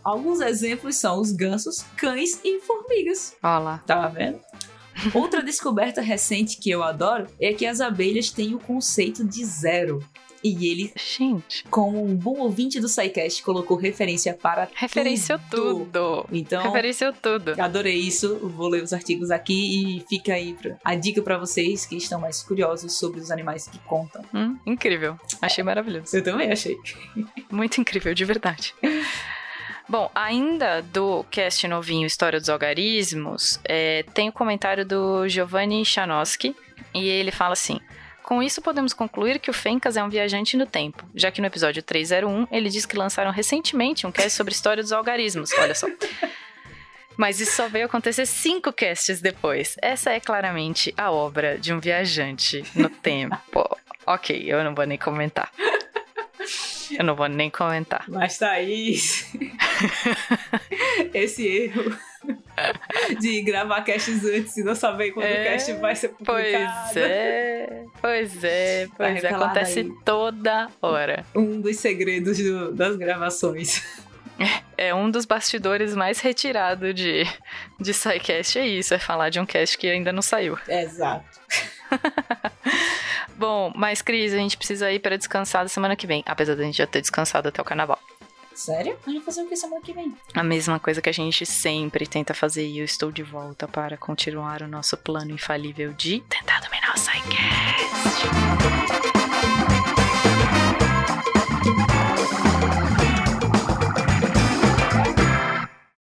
Alguns 0.04 0.42
exemplos 0.42 0.96
são 0.96 1.20
os 1.20 1.32
gansos, 1.32 1.84
cães 1.96 2.40
e 2.44 2.60
formigas. 2.60 3.36
Olha 3.42 3.60
lá. 3.60 3.78
Tá 3.86 4.08
vendo? 4.08 4.40
Outra 5.14 5.42
descoberta 5.42 6.02
recente 6.02 6.58
que 6.58 6.70
eu 6.70 6.84
adoro 6.84 7.28
é 7.40 7.54
que 7.54 7.66
as 7.66 7.82
abelhas 7.82 8.30
têm 8.30 8.54
o 8.54 8.60
conceito 8.60 9.24
de 9.24 9.44
zero. 9.46 10.04
E 10.44 10.68
ele, 10.68 10.92
gente, 10.96 11.64
como 11.70 12.04
um 12.04 12.16
bom 12.16 12.40
ouvinte 12.40 12.80
do 12.80 12.90
SciCast, 12.90 13.42
colocou 13.44 13.78
referência 13.78 14.34
para 14.34 14.68
Referenciou 14.76 15.40
tudo. 15.50 15.86
tudo. 15.86 16.26
Então, 16.32 16.64
referenciou 16.64 17.14
tudo. 17.14 17.56
Adorei 17.60 17.96
isso. 17.96 18.38
Vou 18.40 18.68
ler 18.68 18.84
os 18.84 18.92
artigos 18.92 19.32
aqui 19.32 19.98
e 19.98 20.02
fica 20.08 20.34
aí 20.34 20.56
a 20.84 20.96
dica 20.96 21.22
para 21.22 21.38
vocês 21.38 21.86
que 21.86 21.96
estão 21.96 22.20
mais 22.20 22.44
curiosos 22.44 22.98
sobre 22.98 23.20
os 23.20 23.32
animais 23.32 23.68
que 23.68 23.80
contam. 23.80 24.24
Hum, 24.34 24.58
incrível. 24.66 25.18
Achei 25.42 25.64
maravilhoso. 25.64 26.16
Eu 26.16 26.24
também 26.24 26.52
achei. 26.52 26.78
Muito 27.50 27.80
incrível, 27.80 28.14
de 28.14 28.26
verdade. 28.26 28.74
Bom, 29.88 30.10
ainda 30.16 30.82
do 30.82 31.24
cast 31.26 31.68
novinho 31.68 32.08
História 32.08 32.40
dos 32.40 32.50
Algarismos, 32.50 33.60
é, 33.66 34.04
tem 34.14 34.30
o 34.30 34.34
comentário 34.34 34.86
do 34.86 35.28
Giovanni 35.28 35.86
Chanowski, 35.86 36.56
e 36.94 37.08
ele 37.08 37.32
fala 37.32 37.54
assim: 37.54 37.80
com 38.24 38.42
isso, 38.42 38.62
podemos 38.62 38.94
concluir 38.94 39.40
que 39.40 39.50
o 39.50 39.54
Fencas 39.54 39.98
é 39.98 40.04
um 40.04 40.10
viajante 40.10 40.58
no 40.58 40.66
tempo, 40.66 41.06
já 41.14 41.30
que 41.30 41.42
no 41.42 41.48
episódio 41.48 41.84
301 41.84 42.48
ele 42.52 42.70
diz 42.70 42.86
que 42.86 42.98
lançaram 42.98 43.32
recentemente 43.32 44.08
um 44.08 44.12
cast 44.12 44.32
sobre 44.32 44.54
história 44.54 44.82
dos 44.82 44.92
algarismos. 44.92 45.52
Olha 45.58 45.76
só. 45.76 45.88
Mas 47.16 47.40
isso 47.40 47.56
só 47.56 47.68
veio 47.68 47.86
acontecer 47.86 48.26
cinco 48.26 48.74
casts 48.74 49.22
depois. 49.22 49.76
Essa 49.82 50.12
é 50.12 50.20
claramente 50.20 50.94
a 50.98 51.12
obra 51.12 51.58
de 51.58 51.72
um 51.72 51.80
viajante 51.80 52.64
no 52.76 52.90
tempo. 52.90 53.78
ok, 54.06 54.44
eu 54.46 54.64
não 54.64 54.74
vou 54.74 54.86
nem 54.86 54.98
comentar. 54.98 55.52
Eu 56.92 57.04
não 57.04 57.16
vou 57.16 57.28
nem 57.28 57.50
comentar. 57.50 58.04
Mas, 58.08 58.38
Thaís, 58.38 59.32
esse 61.14 61.48
erro 61.48 61.96
de 63.20 63.42
gravar 63.42 63.82
casts 63.82 64.24
antes 64.26 64.58
e 64.58 64.64
não 64.64 64.76
saber 64.76 65.12
quando 65.12 65.26
é, 65.26 65.42
o 65.42 65.44
cast 65.46 65.74
vai 65.74 65.96
ser 65.96 66.10
publicado. 66.10 66.74
Pois 66.94 66.98
é, 66.98 67.86
pois 68.02 68.44
é, 68.44 68.88
pois 68.96 69.24
é. 69.24 69.28
Acontece 69.30 69.80
aí. 69.80 69.92
toda 70.04 70.70
hora. 70.82 71.26
Um 71.36 71.62
dos 71.62 71.78
segredos 71.78 72.38
do, 72.38 72.72
das 72.72 72.96
gravações. 72.96 73.84
É 74.76 74.94
um 74.94 75.10
dos 75.10 75.26
bastidores 75.26 75.96
mais 75.96 76.20
retirados 76.20 76.94
de, 76.96 77.24
de 77.80 77.94
SciCast, 77.94 78.58
é 78.58 78.68
isso, 78.68 78.94
é 78.94 79.00
falar 79.00 79.30
de 79.30 79.40
um 79.40 79.46
cast 79.46 79.78
que 79.78 79.88
ainda 79.88 80.12
não 80.12 80.22
saiu. 80.22 80.58
Exato. 80.68 81.40
Bom, 83.38 83.72
mas 83.76 84.02
Cris, 84.02 84.34
a 84.34 84.38
gente 84.38 84.58
precisa 84.58 84.92
ir 84.92 85.00
para 85.00 85.18
descansar 85.18 85.64
da 85.64 85.70
semana 85.70 85.96
que 85.96 86.08
vem, 86.08 86.24
apesar 86.26 86.56
da 86.56 86.64
gente 86.64 86.78
já 86.78 86.88
ter 86.88 87.02
descansado 87.02 87.48
até 87.48 87.62
o 87.62 87.66
carnaval. 87.66 88.00
Sério? 88.56 88.98
Então 89.00 89.12
a 89.12 89.16
gente 89.16 89.24
vai 89.24 89.34
fazer 89.34 89.46
o 89.46 89.50
que 89.50 89.56
semana 89.56 89.82
que 89.82 89.94
vem? 89.94 90.14
A 90.34 90.44
mesma 90.44 90.80
coisa 90.80 91.02
que 91.02 91.10
a 91.10 91.14
gente 91.14 91.46
sempre 91.46 92.06
tenta 92.06 92.34
fazer 92.34 92.68
e 92.68 92.80
eu 92.80 92.86
estou 92.86 93.12
de 93.12 93.24
volta 93.24 93.68
para 93.68 93.98
continuar 93.98 94.62
o 94.62 94.68
nosso 94.68 94.98
plano 94.98 95.32
infalível 95.32 95.94
de 95.94 96.20
tentar 96.22 96.62
dominar 96.62 96.92
o 96.92 96.94
Psycast. 96.94 99.03